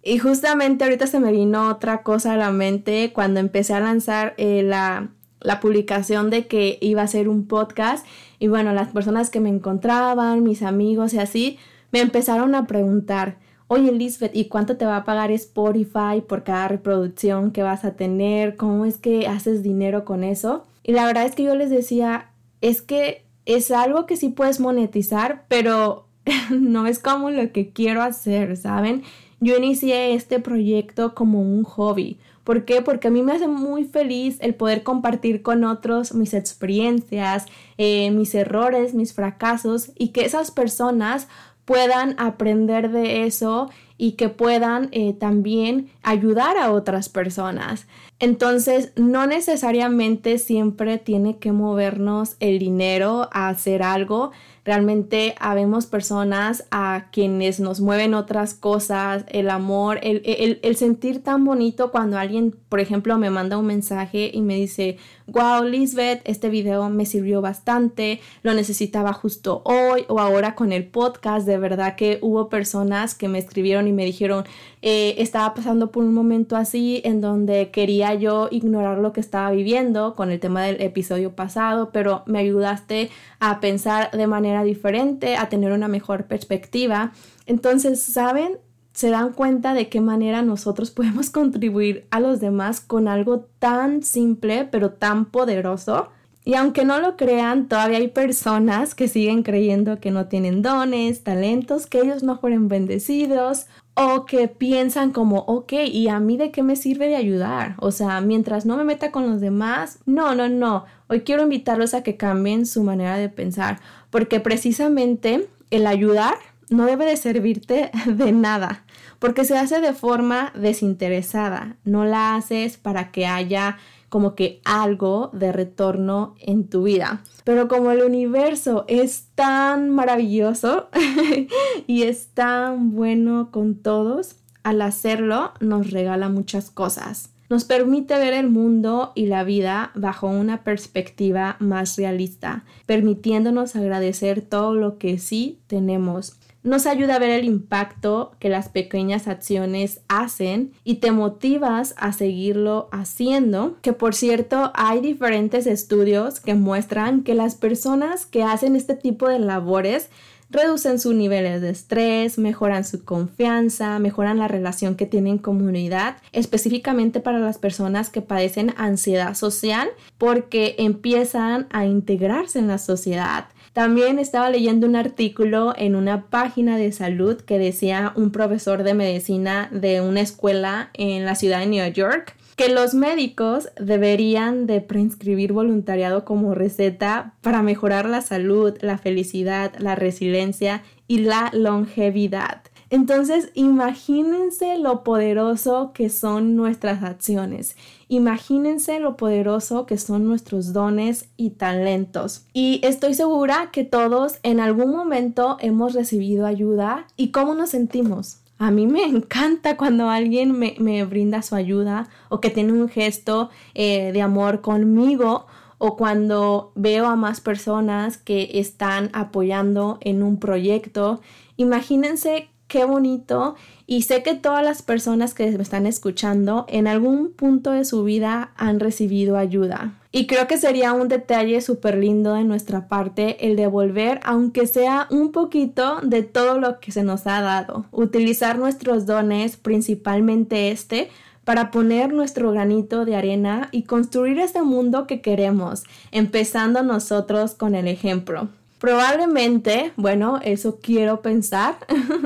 Y 0.03 0.19
justamente 0.19 0.85
ahorita 0.85 1.07
se 1.07 1.21
me 1.21 1.33
vino 1.33 1.71
otra 1.71 2.03
cosa 2.03 2.35
a 2.35 2.37
la 2.37 2.51
mente 2.51 3.13
cuando 3.15 3.41
empecé 3.41 3.73
a 3.73 3.81
lanzar 3.81 4.35
eh, 4.37 4.63
la, 4.63 5.09
la 5.41 5.61
publicación 5.61 6.29
de 6.29 6.47
que 6.47 6.77
iba 6.83 7.01
a 7.01 7.07
ser 7.07 7.31
un 7.31 7.47
podcast. 7.47 8.07
Y 8.39 8.49
bueno, 8.49 8.75
las 8.75 8.89
personas 8.89 9.31
que 9.31 9.41
me 9.41 9.49
encontraban, 9.49 10.43
mis 10.43 10.63
amigos 10.63 11.15
y 11.15 11.19
así, 11.19 11.59
me 11.93 12.03
empezaron 12.03 12.55
a 12.55 12.67
preguntar, 12.67 13.39
oye 13.69 13.91
Lisbeth, 13.91 14.37
¿y 14.37 14.49
cuánto 14.49 14.77
te 14.77 14.85
va 14.85 14.99
a 14.99 15.05
pagar 15.05 15.31
Spotify 15.31 16.21
por 16.29 16.45
cada 16.45 16.69
reproducción 16.69 17.53
que 17.53 17.63
vas 17.63 17.87
a 17.87 17.97
tener? 17.97 18.57
¿Cómo 18.57 18.85
es 18.85 18.99
que 18.99 19.27
haces 19.27 19.63
dinero 19.63 20.05
con 20.05 20.25
eso? 20.25 20.67
Y 20.83 20.93
la 20.93 21.07
verdad 21.07 21.25
es 21.25 21.35
que 21.35 21.45
yo 21.45 21.55
les 21.55 21.71
decía, 21.71 22.27
es 22.65 22.81
que 22.81 23.27
es 23.45 23.71
algo 23.71 24.07
que 24.07 24.17
sí 24.17 24.31
puedes 24.31 24.59
monetizar, 24.59 25.45
pero 25.49 26.09
no 26.51 26.87
es 26.87 26.99
como 26.99 27.29
lo 27.29 27.53
que 27.53 27.69
quiero 27.71 28.01
hacer, 28.01 28.57
¿saben? 28.57 29.03
Yo 29.39 29.59
inicié 29.59 30.15
este 30.15 30.41
proyecto 30.41 31.15
como 31.15 31.43
un 31.43 31.63
hobby. 31.65 32.19
¿Por 32.43 32.65
qué? 32.65 32.81
Porque 32.81 33.09
a 33.09 33.11
mí 33.11 33.21
me 33.23 33.33
hace 33.33 33.49
muy 33.49 33.85
feliz 33.85 34.39
el 34.41 34.55
poder 34.55 34.83
compartir 34.83 35.43
con 35.43 35.65
otros 35.65 36.15
mis 36.15 36.33
experiencias, 36.33 37.45
eh, 37.77 38.11
mis 38.11 38.35
errores, 38.35 38.95
mis 38.95 39.13
fracasos 39.13 39.93
y 39.99 40.09
que 40.09 40.25
esas 40.25 40.51
personas 40.51 41.29
puedan 41.67 42.19
aprender 42.19 42.91
de 42.91 43.27
eso 43.27 43.69
y 43.97 44.13
que 44.13 44.29
puedan 44.29 44.89
eh, 44.93 45.13
también 45.13 45.89
ayudar 46.03 46.57
a 46.57 46.73
otras 46.73 47.09
personas. 47.09 47.87
Entonces, 48.19 48.93
no 48.97 49.27
necesariamente 49.27 50.39
siempre 50.39 50.99
tiene 50.99 51.39
que 51.39 51.53
movernos 51.53 52.37
el 52.41 52.59
dinero 52.59 53.29
a 53.33 53.49
hacer 53.49 53.83
algo, 53.83 54.33
Realmente 54.65 55.35
habemos 55.39 55.85
personas 55.85 56.65
a 56.71 57.09
quienes 57.13 57.61
nos 57.61 57.81
mueven 57.81 58.15
otras 58.15 58.55
cosas, 58.55 59.27
el 59.29 59.51
amor, 59.51 59.99
el, 60.03 60.23
el, 60.63 60.77
sentir 60.77 61.23
tan 61.23 61.45
bonito 61.45 61.91
cuando 61.91 62.19
alguien, 62.19 62.57
por 62.71 62.81
ejemplo, 62.81 63.19
me 63.19 63.29
manda 63.29 63.59
un 63.59 63.67
mensaje 63.67 64.31
y 64.33 64.41
me 64.41 64.55
dice, 64.55 64.97
wow, 65.27 65.63
Lisbeth, 65.65 66.23
este 66.25 66.49
video 66.49 66.89
me 66.89 67.05
sirvió 67.05 67.43
bastante, 67.43 68.21
lo 68.43 68.55
necesitaba 68.55 69.13
justo 69.13 69.61
hoy 69.65 70.07
o 70.09 70.19
ahora 70.19 70.55
con 70.55 70.73
el 70.73 70.87
podcast. 70.87 71.47
De 71.47 71.59
verdad 71.59 71.95
que 71.95 72.19
hubo 72.23 72.49
personas 72.49 73.15
que 73.15 73.29
me 73.29 73.39
escribieron 73.39 73.87
y 73.87 73.93
me 73.93 74.07
dijeron, 74.07 74.45
eh, 74.81 75.15
estaba 75.19 75.55
pasando 75.55 75.91
por 75.91 76.05
un 76.05 76.15
momento 76.15 76.57
así 76.57 77.03
en 77.05 77.21
donde 77.21 77.71
quería 77.71 78.15
yo 78.15 78.49
ignorar 78.51 78.99
lo 78.99 79.13
que 79.13 79.21
estaba 79.21 79.51
viviendo 79.51 80.15
con 80.15 80.31
el 80.31 80.41
tema 80.41 80.63
del 80.63 80.81
episodio 80.81 81.35
pasado, 81.35 81.91
pero 81.93 82.23
me 82.27 82.39
ayudaste 82.39 83.11
a 83.51 83.61
pensar 83.61 84.11
de 84.11 84.27
manera 84.27 84.65
diferente, 84.65 85.37
a 85.37 85.51
tener 85.51 85.73
una 85.73 85.87
mejor 85.87 86.25
perspectiva. 86.25 87.13
Entonces, 87.45 88.01
¿saben? 88.03 88.59
Se 88.95 89.11
dan 89.11 89.33
cuenta 89.33 89.75
de 89.75 89.91
qué 89.91 90.01
manera 90.01 90.41
nosotros 90.41 90.91
podemos 90.93 91.29
contribuir 91.29 92.07
a 92.11 92.21
los 92.21 92.41
demás 92.41 92.81
con 92.81 93.07
algo 93.07 93.41
tan 93.59 94.03
simple 94.03 94.67
pero 94.71 94.93
tan 94.93 95.27
poderoso. 95.27 96.09
Y 96.47 96.55
aunque 96.55 96.85
no 96.85 97.01
lo 97.01 97.17
crean, 97.17 97.69
todavía 97.69 97.99
hay 97.99 98.09
personas 98.09 98.95
que 98.95 99.09
siguen 99.09 99.43
creyendo 99.43 99.99
que 99.99 100.11
no 100.11 100.27
tienen 100.29 100.61
dones, 100.61 101.23
talentos, 101.23 101.87
que 101.87 102.01
ellos 102.01 102.23
no 102.23 102.39
fueron 102.39 102.69
bendecidos 102.69 103.67
o 103.95 104.27
que 104.27 104.49
piensan 104.49 105.11
como, 105.11 105.39
ok, 105.41 105.73
¿y 105.91 106.09
a 106.09 106.19
mí 106.21 106.37
de 106.37 106.51
qué 106.51 106.63
me 106.63 106.77
sirve 106.77 107.09
de 107.09 107.17
ayudar? 107.17 107.77
O 107.79 107.91
sea, 107.91 108.21
mientras 108.21 108.67
no 108.67 108.77
me 108.77 108.85
meta 108.85 109.11
con 109.11 109.29
los 109.29 109.41
demás, 109.41 110.01
no, 110.05 110.35
no, 110.35 110.49
no. 110.49 110.85
Hoy 111.07 111.21
quiero 111.21 111.43
invitarlos 111.43 111.93
a 111.93 112.03
que 112.03 112.17
cambien 112.17 112.65
su 112.65 112.83
manera 112.83 113.17
de 113.17 113.29
pensar, 113.29 113.79
porque 114.11 114.41
precisamente 114.41 115.49
el 115.71 115.87
ayudar 115.87 116.37
no 116.71 116.87
debe 116.87 117.05
de 117.05 117.17
servirte 117.17 117.91
de 118.07 118.33
nada, 118.33 118.85
porque 119.19 119.45
se 119.45 119.59
hace 119.59 119.81
de 119.81 119.93
forma 119.93 120.53
desinteresada, 120.55 121.77
no 121.85 122.05
la 122.05 122.37
haces 122.37 122.79
para 122.79 123.11
que 123.11 123.27
haya 123.27 123.77
como 124.09 124.35
que 124.35 124.61
algo 124.65 125.31
de 125.33 125.53
retorno 125.53 126.37
en 126.39 126.69
tu 126.69 126.85
vida. 126.85 127.23
Pero 127.43 127.69
como 127.69 127.91
el 127.91 128.03
universo 128.03 128.85
es 128.87 129.27
tan 129.35 129.91
maravilloso 129.91 130.89
y 131.87 132.05
es 132.05 132.29
tan 132.29 132.93
bueno 132.93 133.51
con 133.51 133.75
todos, 133.75 134.37
al 134.63 134.81
hacerlo 134.83 135.53
nos 135.61 135.91
regala 135.91 136.29
muchas 136.29 136.71
cosas. 136.71 137.34
Nos 137.51 137.65
permite 137.65 138.17
ver 138.19 138.33
el 138.33 138.49
mundo 138.49 139.13
y 139.15 139.27
la 139.27 139.45
vida 139.45 139.93
bajo 139.95 140.29
una 140.29 140.65
perspectiva 140.65 141.57
más 141.61 141.97
realista, 141.97 142.65
permitiéndonos 142.87 143.77
agradecer 143.77 144.41
todo 144.43 144.75
lo 144.75 144.99
que 144.99 145.19
sí 145.19 145.61
tenemos 145.67 146.39
nos 146.65 146.87
ayuda 146.87 147.17
a 147.17 147.19
ver 147.19 147.29
el 147.29 147.45
impacto 147.45 148.33
que 148.39 148.49
las 148.49 148.71
pequeñas 148.71 149.29
acciones 149.29 150.01
hacen 150.09 150.73
y 150.83 150.95
te 150.95 151.13
motivas 151.13 151.95
a 151.99 152.13
seguirlo 152.13 152.89
haciendo. 152.91 153.77
Que 153.83 153.93
por 153.93 154.15
cierto, 154.15 154.73
hay 154.75 155.01
diferentes 155.01 155.67
estudios 155.67 156.41
que 156.41 156.55
muestran 156.55 157.23
que 157.23 157.35
las 157.35 157.55
personas 157.55 158.25
que 158.25 158.43
hacen 158.43 158.77
este 158.77 158.97
tipo 158.97 159.29
de 159.29 159.39
labores 159.39 160.09
reducen 160.55 160.99
sus 160.99 161.15
niveles 161.15 161.61
de 161.61 161.71
estrés, 161.71 162.39
mejoran 162.39 162.85
su 162.85 163.05
confianza, 163.05 163.99
mejoran 163.99 164.39
la 164.39 164.49
relación 164.49 164.95
que 164.95 165.05
tienen 165.05 165.35
en 165.35 165.39
comunidad, 165.39 166.17
específicamente 166.33 167.21
para 167.21 167.41
las 167.41 167.59
personas 167.59 168.09
que 168.09 168.23
padecen 168.23 168.73
ansiedad 168.77 169.35
social 169.35 169.89
porque 170.17 170.77
empiezan 170.79 171.67
a 171.71 171.85
integrarse 171.85 172.59
en 172.59 172.69
la 172.69 172.79
sociedad. 172.79 173.47
También 173.75 174.21
estaba 174.21 174.51
leyendo 174.51 174.87
un 174.87 174.95
artículo 174.95 175.75
en 175.77 175.97
una 175.97 176.27
página 176.27 176.77
de 176.77 176.93
salud 176.93 177.41
que 177.41 177.59
decía 177.59 178.13
un 178.15 178.31
profesor 178.31 178.85
de 178.85 178.95
medicina 178.95 179.69
de 179.73 180.01
una 180.01 180.21
escuela 180.21 180.91
en 180.95 181.25
la 181.25 181.35
ciudad 181.35 181.59
de 181.59 181.67
New 181.67 181.93
York 181.93 182.37
que 182.57 182.69
los 182.69 182.95
médicos 182.95 183.69
deberían 183.79 184.67
de 184.67 184.81
prescribir 184.81 185.53
voluntariado 185.53 186.25
como 186.25 186.55
receta 186.55 187.35
para 187.41 187.63
mejorar 187.63 188.09
la 188.09 188.21
salud, 188.21 188.75
la 188.81 188.99
felicidad, 188.99 189.73
la 189.79 189.95
resiliencia 189.95 190.83
y 191.09 191.19
la 191.19 191.51
longevidad. 191.53 192.63
Entonces, 192.91 193.51
imagínense 193.55 194.79
lo 194.79 195.03
poderoso 195.03 195.91
que 195.93 196.09
son 196.11 196.55
nuestras 196.55 197.03
acciones. 197.03 197.77
Imagínense 198.09 199.01
lo 199.01 199.17
poderoso 199.17 199.85
que 199.85 199.99
son 199.99 200.27
nuestros 200.27 200.73
dones 200.73 201.29
y 201.37 201.51
talentos. 201.51 202.47
Y 202.53 202.81
estoy 202.85 203.15
segura 203.15 203.71
que 203.73 203.83
todos 203.83 204.39
en 204.45 204.61
algún 204.61 204.93
momento 204.93 205.57
hemos 205.61 205.95
recibido 205.95 206.47
ayuda 206.47 207.09
y 207.17 207.33
cómo 207.33 207.55
nos 207.55 207.71
sentimos. 207.71 208.44
A 208.65 208.71
mí 208.71 208.87
me 208.87 209.03
encanta 209.03 209.77
cuando 209.77 210.09
alguien 210.09 210.59
me, 210.59 211.05
brinda 211.05 211.43
su 211.43 211.55
ayuda 211.55 212.09
o 212.31 212.41
que 212.41 212.49
tiene 212.49 212.73
un 212.73 212.89
gesto 212.89 213.51
eh, 213.75 214.11
de 214.11 214.23
amor 214.23 214.63
conmigo 214.63 215.47
o 215.77 215.99
cuando 215.99 216.73
veo 216.75 217.05
a 217.05 217.15
más 217.15 217.43
personas 217.43 218.17
que 218.17 218.53
están 218.55 219.11
apoyando 219.13 219.99
en 220.01 220.23
un 220.23 220.39
proyecto. 220.39 221.21
Imagínense 221.59 222.49
qué 222.67 222.87
bonito 222.87 223.55
y 223.87 224.01
sé 224.01 224.23
que 224.23 224.33
todas 224.33 224.65
las 224.65 224.81
personas 224.81 225.35
que 225.35 225.51
me 225.51 225.63
están 225.63 225.85
escuchando 225.85 226.65
en 226.67 226.87
algún 226.87 227.35
punto 227.35 227.71
de 227.73 227.85
su 227.85 228.03
vida 228.03 228.53
han 228.57 228.81
recibido 228.81 229.37
ayuda. 229.37 229.93
Y 230.17 230.29
creo 230.29 230.47
que 230.47 230.59
sería 230.59 230.93
un 230.93 231.09
detalle 231.09 231.61
súper 231.61 231.99
lindo 231.99 232.35
de 232.35 232.45
nuestra 232.45 232.87
parte 232.87 233.49
el 233.49 233.57
devolver, 233.57 234.21
aunque 234.23 234.69
sea 234.69 235.09
un 235.11 235.33
poquito 235.33 235.99
de 236.05 236.23
todo 236.23 236.61
lo 236.61 236.79
que 236.79 236.93
se 236.93 237.03
nos 237.03 237.27
ha 237.27 237.41
dado. 237.41 237.87
Utilizar 237.91 238.57
nuestros 238.57 239.07
dones, 239.07 239.57
principalmente 239.57 240.71
este, 240.71 241.11
para 241.43 241.73
poner 241.73 242.13
nuestro 242.13 242.53
granito 242.53 243.05
de 243.05 243.17
arena 243.17 243.69
y 243.73 243.83
construir 243.83 244.39
ese 244.39 244.63
mundo 244.63 245.09
que 245.09 245.21
queremos, 245.21 245.83
empezando 246.13 246.85
nosotros 246.85 247.57
con 247.57 247.75
el 247.75 247.89
ejemplo. 247.89 248.47
Probablemente, 248.79 249.95
bueno, 249.97 250.39
eso 250.45 250.79
quiero 250.81 251.23
pensar, 251.23 251.77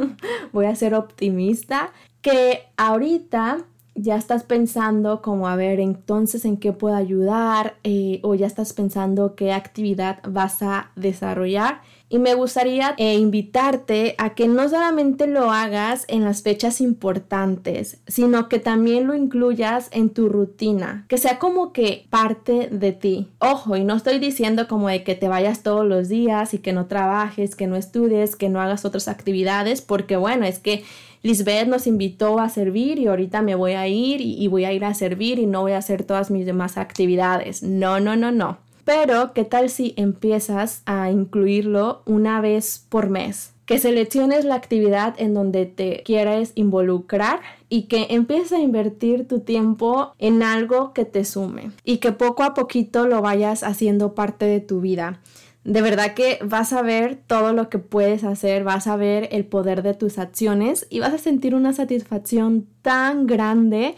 voy 0.52 0.66
a 0.66 0.76
ser 0.76 0.92
optimista, 0.92 1.92
que 2.20 2.64
ahorita 2.76 3.64
ya 4.00 4.16
estás 4.16 4.42
pensando 4.42 5.22
como, 5.22 5.48
a 5.48 5.56
ver, 5.56 5.80
entonces 5.80 6.44
en 6.44 6.56
qué 6.56 6.72
puedo 6.72 6.96
ayudar 6.96 7.76
eh, 7.84 8.20
o 8.22 8.34
ya 8.34 8.46
estás 8.46 8.72
pensando 8.72 9.34
qué 9.34 9.52
actividad 9.52 10.20
vas 10.26 10.62
a 10.62 10.90
desarrollar 10.96 11.80
y 12.10 12.18
me 12.18 12.34
gustaría 12.34 12.94
eh, 12.96 13.16
invitarte 13.16 14.14
a 14.18 14.34
que 14.34 14.48
no 14.48 14.68
solamente 14.68 15.26
lo 15.26 15.50
hagas 15.50 16.04
en 16.08 16.24
las 16.24 16.42
fechas 16.42 16.80
importantes, 16.80 17.98
sino 18.06 18.48
que 18.48 18.58
también 18.58 19.06
lo 19.06 19.14
incluyas 19.14 19.88
en 19.92 20.10
tu 20.10 20.28
rutina, 20.28 21.04
que 21.08 21.18
sea 21.18 21.38
como 21.38 21.72
que 21.72 22.06
parte 22.08 22.68
de 22.70 22.92
ti. 22.92 23.28
Ojo, 23.40 23.76
y 23.76 23.84
no 23.84 23.94
estoy 23.94 24.18
diciendo 24.18 24.68
como 24.68 24.88
de 24.88 25.04
que 25.04 25.14
te 25.14 25.28
vayas 25.28 25.62
todos 25.62 25.84
los 25.84 26.08
días 26.08 26.54
y 26.54 26.58
que 26.58 26.72
no 26.72 26.86
trabajes, 26.86 27.54
que 27.54 27.66
no 27.66 27.76
estudies, 27.76 28.36
que 28.36 28.48
no 28.48 28.60
hagas 28.60 28.84
otras 28.84 29.08
actividades, 29.08 29.82
porque 29.82 30.16
bueno, 30.16 30.46
es 30.46 30.58
que 30.58 30.84
Lisbeth 31.22 31.68
nos 31.68 31.86
invitó 31.86 32.38
a 32.38 32.48
servir 32.48 32.98
y 32.98 33.06
ahorita 33.06 33.42
me 33.42 33.54
voy 33.54 33.72
a 33.72 33.88
ir 33.88 34.20
y 34.20 34.46
voy 34.48 34.64
a 34.64 34.72
ir 34.72 34.84
a 34.84 34.94
servir 34.94 35.38
y 35.38 35.46
no 35.46 35.62
voy 35.62 35.72
a 35.72 35.78
hacer 35.78 36.04
todas 36.04 36.30
mis 36.30 36.46
demás 36.46 36.78
actividades. 36.78 37.62
No, 37.62 38.00
no, 38.00 38.16
no, 38.16 38.30
no. 38.30 38.58
Pero, 38.88 39.34
¿qué 39.34 39.44
tal 39.44 39.68
si 39.68 39.92
empiezas 39.98 40.82
a 40.86 41.10
incluirlo 41.10 42.00
una 42.06 42.40
vez 42.40 42.86
por 42.88 43.10
mes? 43.10 43.52
Que 43.66 43.78
selecciones 43.78 44.46
la 44.46 44.54
actividad 44.54 45.14
en 45.18 45.34
donde 45.34 45.66
te 45.66 46.02
quieres 46.06 46.52
involucrar 46.54 47.40
y 47.68 47.82
que 47.82 48.06
empieces 48.08 48.52
a 48.52 48.60
invertir 48.60 49.28
tu 49.28 49.40
tiempo 49.40 50.14
en 50.18 50.42
algo 50.42 50.94
que 50.94 51.04
te 51.04 51.26
sume 51.26 51.70
y 51.84 51.98
que 51.98 52.12
poco 52.12 52.44
a 52.44 52.54
poquito 52.54 53.06
lo 53.06 53.20
vayas 53.20 53.62
haciendo 53.62 54.14
parte 54.14 54.46
de 54.46 54.60
tu 54.60 54.80
vida. 54.80 55.20
De 55.68 55.82
verdad 55.82 56.14
que 56.14 56.38
vas 56.42 56.72
a 56.72 56.80
ver 56.80 57.20
todo 57.26 57.52
lo 57.52 57.68
que 57.68 57.78
puedes 57.78 58.24
hacer, 58.24 58.64
vas 58.64 58.86
a 58.86 58.96
ver 58.96 59.28
el 59.32 59.44
poder 59.44 59.82
de 59.82 59.92
tus 59.92 60.18
acciones 60.18 60.86
y 60.88 61.00
vas 61.00 61.12
a 61.12 61.18
sentir 61.18 61.54
una 61.54 61.74
satisfacción 61.74 62.66
tan 62.80 63.26
grande 63.26 63.94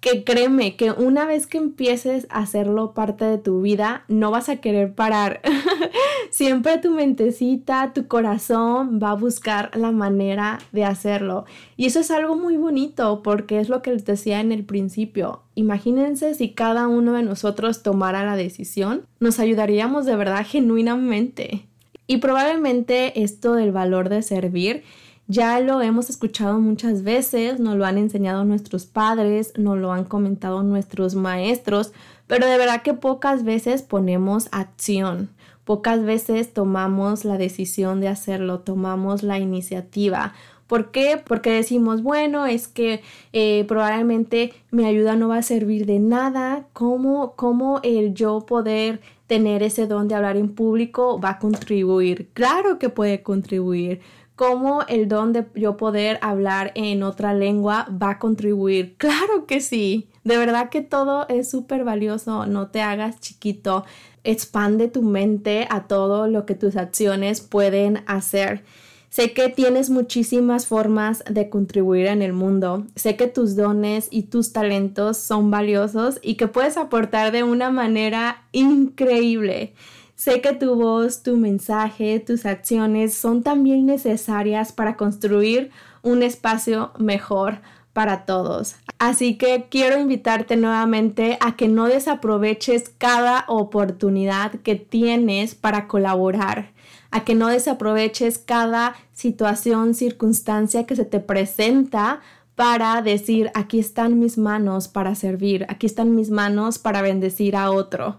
que 0.00 0.24
créeme 0.24 0.76
que 0.76 0.92
una 0.92 1.26
vez 1.26 1.46
que 1.46 1.58
empieces 1.58 2.26
a 2.30 2.40
hacerlo 2.40 2.94
parte 2.94 3.26
de 3.26 3.36
tu 3.36 3.60
vida, 3.60 4.04
no 4.08 4.30
vas 4.30 4.48
a 4.48 4.56
querer 4.56 4.94
parar. 4.94 5.42
Siempre 6.30 6.78
tu 6.78 6.90
mentecita, 6.90 7.92
tu 7.92 8.08
corazón 8.08 8.98
va 9.02 9.10
a 9.10 9.14
buscar 9.14 9.76
la 9.76 9.92
manera 9.92 10.58
de 10.72 10.84
hacerlo. 10.84 11.44
Y 11.76 11.86
eso 11.86 12.00
es 12.00 12.10
algo 12.10 12.34
muy 12.34 12.56
bonito 12.56 13.22
porque 13.22 13.60
es 13.60 13.68
lo 13.68 13.82
que 13.82 13.92
les 13.92 14.06
decía 14.06 14.40
en 14.40 14.52
el 14.52 14.64
principio. 14.64 15.42
Imagínense 15.54 16.34
si 16.34 16.50
cada 16.50 16.88
uno 16.88 17.12
de 17.12 17.22
nosotros 17.22 17.82
tomara 17.82 18.24
la 18.24 18.36
decisión, 18.36 19.02
nos 19.18 19.38
ayudaríamos 19.38 20.06
de 20.06 20.16
verdad 20.16 20.46
genuinamente. 20.46 21.66
Y 22.06 22.16
probablemente 22.16 23.22
esto 23.22 23.54
del 23.54 23.70
valor 23.70 24.08
de 24.08 24.22
servir 24.22 24.82
ya 25.30 25.60
lo 25.60 25.80
hemos 25.80 26.10
escuchado 26.10 26.58
muchas 26.58 27.04
veces, 27.04 27.60
nos 27.60 27.76
lo 27.76 27.86
han 27.86 27.98
enseñado 27.98 28.44
nuestros 28.44 28.86
padres, 28.86 29.52
nos 29.56 29.78
lo 29.78 29.92
han 29.92 30.04
comentado 30.04 30.64
nuestros 30.64 31.14
maestros, 31.14 31.92
pero 32.26 32.48
de 32.48 32.58
verdad 32.58 32.82
que 32.82 32.94
pocas 32.94 33.44
veces 33.44 33.82
ponemos 33.82 34.48
acción, 34.50 35.30
pocas 35.64 36.04
veces 36.04 36.52
tomamos 36.52 37.24
la 37.24 37.38
decisión 37.38 38.00
de 38.00 38.08
hacerlo, 38.08 38.58
tomamos 38.58 39.22
la 39.22 39.38
iniciativa. 39.38 40.32
¿Por 40.66 40.90
qué? 40.90 41.20
Porque 41.24 41.52
decimos, 41.52 42.02
bueno, 42.02 42.46
es 42.46 42.66
que 42.66 43.00
eh, 43.32 43.64
probablemente 43.68 44.52
mi 44.72 44.84
ayuda 44.84 45.14
no 45.14 45.28
va 45.28 45.38
a 45.38 45.42
servir 45.42 45.86
de 45.86 46.00
nada. 46.00 46.66
¿Cómo, 46.72 47.34
¿Cómo 47.36 47.78
el 47.84 48.14
yo 48.14 48.46
poder 48.46 49.00
tener 49.28 49.62
ese 49.62 49.86
don 49.86 50.08
de 50.08 50.16
hablar 50.16 50.36
en 50.36 50.48
público 50.48 51.20
va 51.20 51.30
a 51.30 51.38
contribuir? 51.38 52.30
Claro 52.34 52.80
que 52.80 52.88
puede 52.88 53.22
contribuir 53.22 54.00
cómo 54.40 54.84
el 54.88 55.06
don 55.06 55.34
de 55.34 55.44
yo 55.54 55.76
poder 55.76 56.18
hablar 56.22 56.72
en 56.74 57.02
otra 57.02 57.34
lengua 57.34 57.86
va 57.90 58.12
a 58.12 58.18
contribuir. 58.18 58.96
Claro 59.10 59.44
que 59.46 59.60
sí. 59.60 60.08
De 60.24 60.38
verdad 60.38 60.70
que 60.70 60.80
todo 60.80 61.28
es 61.28 61.50
súper 61.50 61.84
valioso. 61.84 62.46
No 62.46 62.68
te 62.68 62.80
hagas 62.80 63.20
chiquito. 63.20 63.84
Expande 64.24 64.88
tu 64.88 65.02
mente 65.02 65.66
a 65.68 65.86
todo 65.86 66.26
lo 66.26 66.46
que 66.46 66.54
tus 66.54 66.76
acciones 66.76 67.42
pueden 67.42 68.02
hacer. 68.06 68.64
Sé 69.10 69.34
que 69.34 69.50
tienes 69.50 69.90
muchísimas 69.90 70.66
formas 70.66 71.22
de 71.28 71.50
contribuir 71.50 72.06
en 72.06 72.22
el 72.22 72.32
mundo. 72.32 72.86
Sé 72.94 73.16
que 73.16 73.26
tus 73.26 73.56
dones 73.56 74.08
y 74.10 74.22
tus 74.22 74.54
talentos 74.54 75.18
son 75.18 75.50
valiosos 75.50 76.18
y 76.22 76.36
que 76.36 76.48
puedes 76.48 76.78
aportar 76.78 77.30
de 77.30 77.42
una 77.42 77.70
manera 77.70 78.44
increíble. 78.52 79.74
Sé 80.20 80.42
que 80.42 80.52
tu 80.52 80.74
voz, 80.74 81.22
tu 81.22 81.38
mensaje, 81.38 82.20
tus 82.20 82.44
acciones 82.44 83.14
son 83.14 83.42
también 83.42 83.86
necesarias 83.86 84.70
para 84.70 84.98
construir 84.98 85.70
un 86.02 86.22
espacio 86.22 86.90
mejor 86.98 87.62
para 87.94 88.26
todos. 88.26 88.76
Así 88.98 89.38
que 89.38 89.68
quiero 89.70 89.98
invitarte 89.98 90.58
nuevamente 90.58 91.38
a 91.40 91.56
que 91.56 91.68
no 91.68 91.86
desaproveches 91.86 92.90
cada 92.98 93.46
oportunidad 93.48 94.52
que 94.56 94.74
tienes 94.74 95.54
para 95.54 95.88
colaborar, 95.88 96.72
a 97.10 97.24
que 97.24 97.34
no 97.34 97.48
desaproveches 97.48 98.36
cada 98.36 98.96
situación, 99.14 99.94
circunstancia 99.94 100.84
que 100.84 100.96
se 100.96 101.06
te 101.06 101.20
presenta 101.20 102.20
para 102.56 103.00
decir, 103.00 103.50
aquí 103.54 103.78
están 103.78 104.18
mis 104.18 104.36
manos 104.36 104.86
para 104.86 105.14
servir, 105.14 105.64
aquí 105.70 105.86
están 105.86 106.14
mis 106.14 106.28
manos 106.28 106.78
para 106.78 107.00
bendecir 107.00 107.56
a 107.56 107.70
otro. 107.70 108.18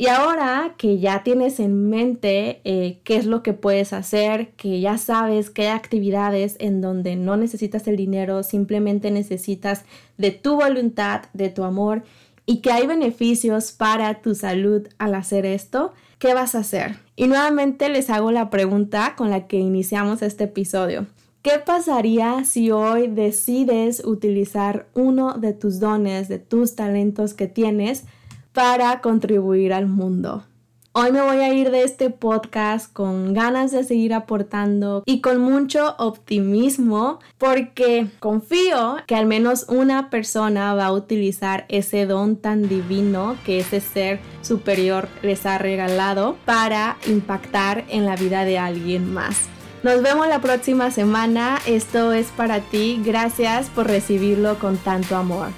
Y 0.00 0.06
ahora 0.06 0.76
que 0.78 0.98
ya 0.98 1.22
tienes 1.24 1.60
en 1.60 1.90
mente 1.90 2.62
eh, 2.64 3.00
qué 3.04 3.16
es 3.16 3.26
lo 3.26 3.42
que 3.42 3.52
puedes 3.52 3.92
hacer, 3.92 4.48
que 4.52 4.80
ya 4.80 4.96
sabes 4.96 5.50
qué 5.50 5.68
actividades 5.68 6.56
en 6.58 6.80
donde 6.80 7.16
no 7.16 7.36
necesitas 7.36 7.86
el 7.86 7.98
dinero, 7.98 8.42
simplemente 8.42 9.10
necesitas 9.10 9.84
de 10.16 10.30
tu 10.30 10.54
voluntad, 10.54 11.24
de 11.34 11.50
tu 11.50 11.64
amor 11.64 12.02
y 12.46 12.62
que 12.62 12.72
hay 12.72 12.86
beneficios 12.86 13.72
para 13.72 14.22
tu 14.22 14.34
salud 14.34 14.88
al 14.96 15.14
hacer 15.14 15.44
esto, 15.44 15.92
¿qué 16.18 16.32
vas 16.32 16.54
a 16.54 16.60
hacer? 16.60 16.96
Y 17.14 17.26
nuevamente 17.26 17.90
les 17.90 18.08
hago 18.08 18.32
la 18.32 18.48
pregunta 18.48 19.12
con 19.18 19.28
la 19.28 19.48
que 19.48 19.58
iniciamos 19.58 20.22
este 20.22 20.44
episodio. 20.44 21.08
¿Qué 21.42 21.58
pasaría 21.58 22.46
si 22.46 22.70
hoy 22.70 23.06
decides 23.08 24.02
utilizar 24.02 24.86
uno 24.94 25.34
de 25.34 25.52
tus 25.52 25.78
dones, 25.78 26.28
de 26.28 26.38
tus 26.38 26.74
talentos 26.74 27.34
que 27.34 27.48
tienes 27.48 28.06
para 28.52 29.00
contribuir 29.00 29.72
al 29.72 29.86
mundo. 29.86 30.44
Hoy 30.92 31.12
me 31.12 31.22
voy 31.22 31.36
a 31.36 31.54
ir 31.54 31.70
de 31.70 31.84
este 31.84 32.10
podcast 32.10 32.92
con 32.92 33.32
ganas 33.32 33.70
de 33.70 33.84
seguir 33.84 34.12
aportando 34.12 35.04
y 35.06 35.20
con 35.20 35.40
mucho 35.40 35.94
optimismo 35.98 37.20
porque 37.38 38.08
confío 38.18 38.96
que 39.06 39.14
al 39.14 39.26
menos 39.26 39.66
una 39.68 40.10
persona 40.10 40.74
va 40.74 40.86
a 40.86 40.92
utilizar 40.92 41.64
ese 41.68 42.06
don 42.06 42.34
tan 42.34 42.68
divino 42.68 43.36
que 43.46 43.60
ese 43.60 43.78
ser 43.80 44.18
superior 44.42 45.08
les 45.22 45.46
ha 45.46 45.58
regalado 45.58 46.36
para 46.44 46.96
impactar 47.06 47.84
en 47.88 48.04
la 48.04 48.16
vida 48.16 48.44
de 48.44 48.58
alguien 48.58 49.14
más. 49.14 49.48
Nos 49.84 50.02
vemos 50.02 50.26
la 50.26 50.40
próxima 50.40 50.90
semana. 50.90 51.58
Esto 51.66 52.12
es 52.12 52.26
para 52.36 52.60
ti. 52.60 53.00
Gracias 53.04 53.70
por 53.70 53.86
recibirlo 53.86 54.58
con 54.58 54.76
tanto 54.76 55.14
amor. 55.14 55.50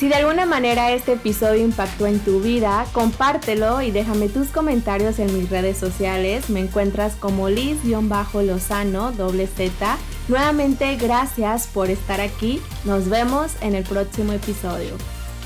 Si 0.00 0.08
de 0.08 0.14
alguna 0.14 0.46
manera 0.46 0.92
este 0.92 1.12
episodio 1.12 1.62
impactó 1.62 2.06
en 2.06 2.20
tu 2.20 2.40
vida, 2.40 2.86
compártelo 2.94 3.82
y 3.82 3.90
déjame 3.90 4.30
tus 4.30 4.48
comentarios 4.48 5.18
en 5.18 5.26
mis 5.36 5.50
redes 5.50 5.76
sociales. 5.76 6.48
Me 6.48 6.60
encuentras 6.60 7.16
como 7.16 7.50
Liz-Lozano, 7.50 9.12
doble 9.12 9.46
Z. 9.46 9.98
Nuevamente, 10.28 10.96
gracias 10.96 11.66
por 11.66 11.90
estar 11.90 12.22
aquí. 12.22 12.62
Nos 12.86 13.10
vemos 13.10 13.52
en 13.60 13.74
el 13.74 13.84
próximo 13.84 14.32
episodio. 14.32 14.96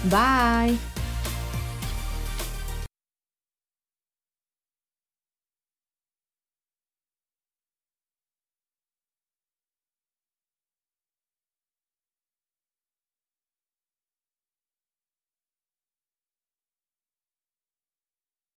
Bye. 0.04 0.93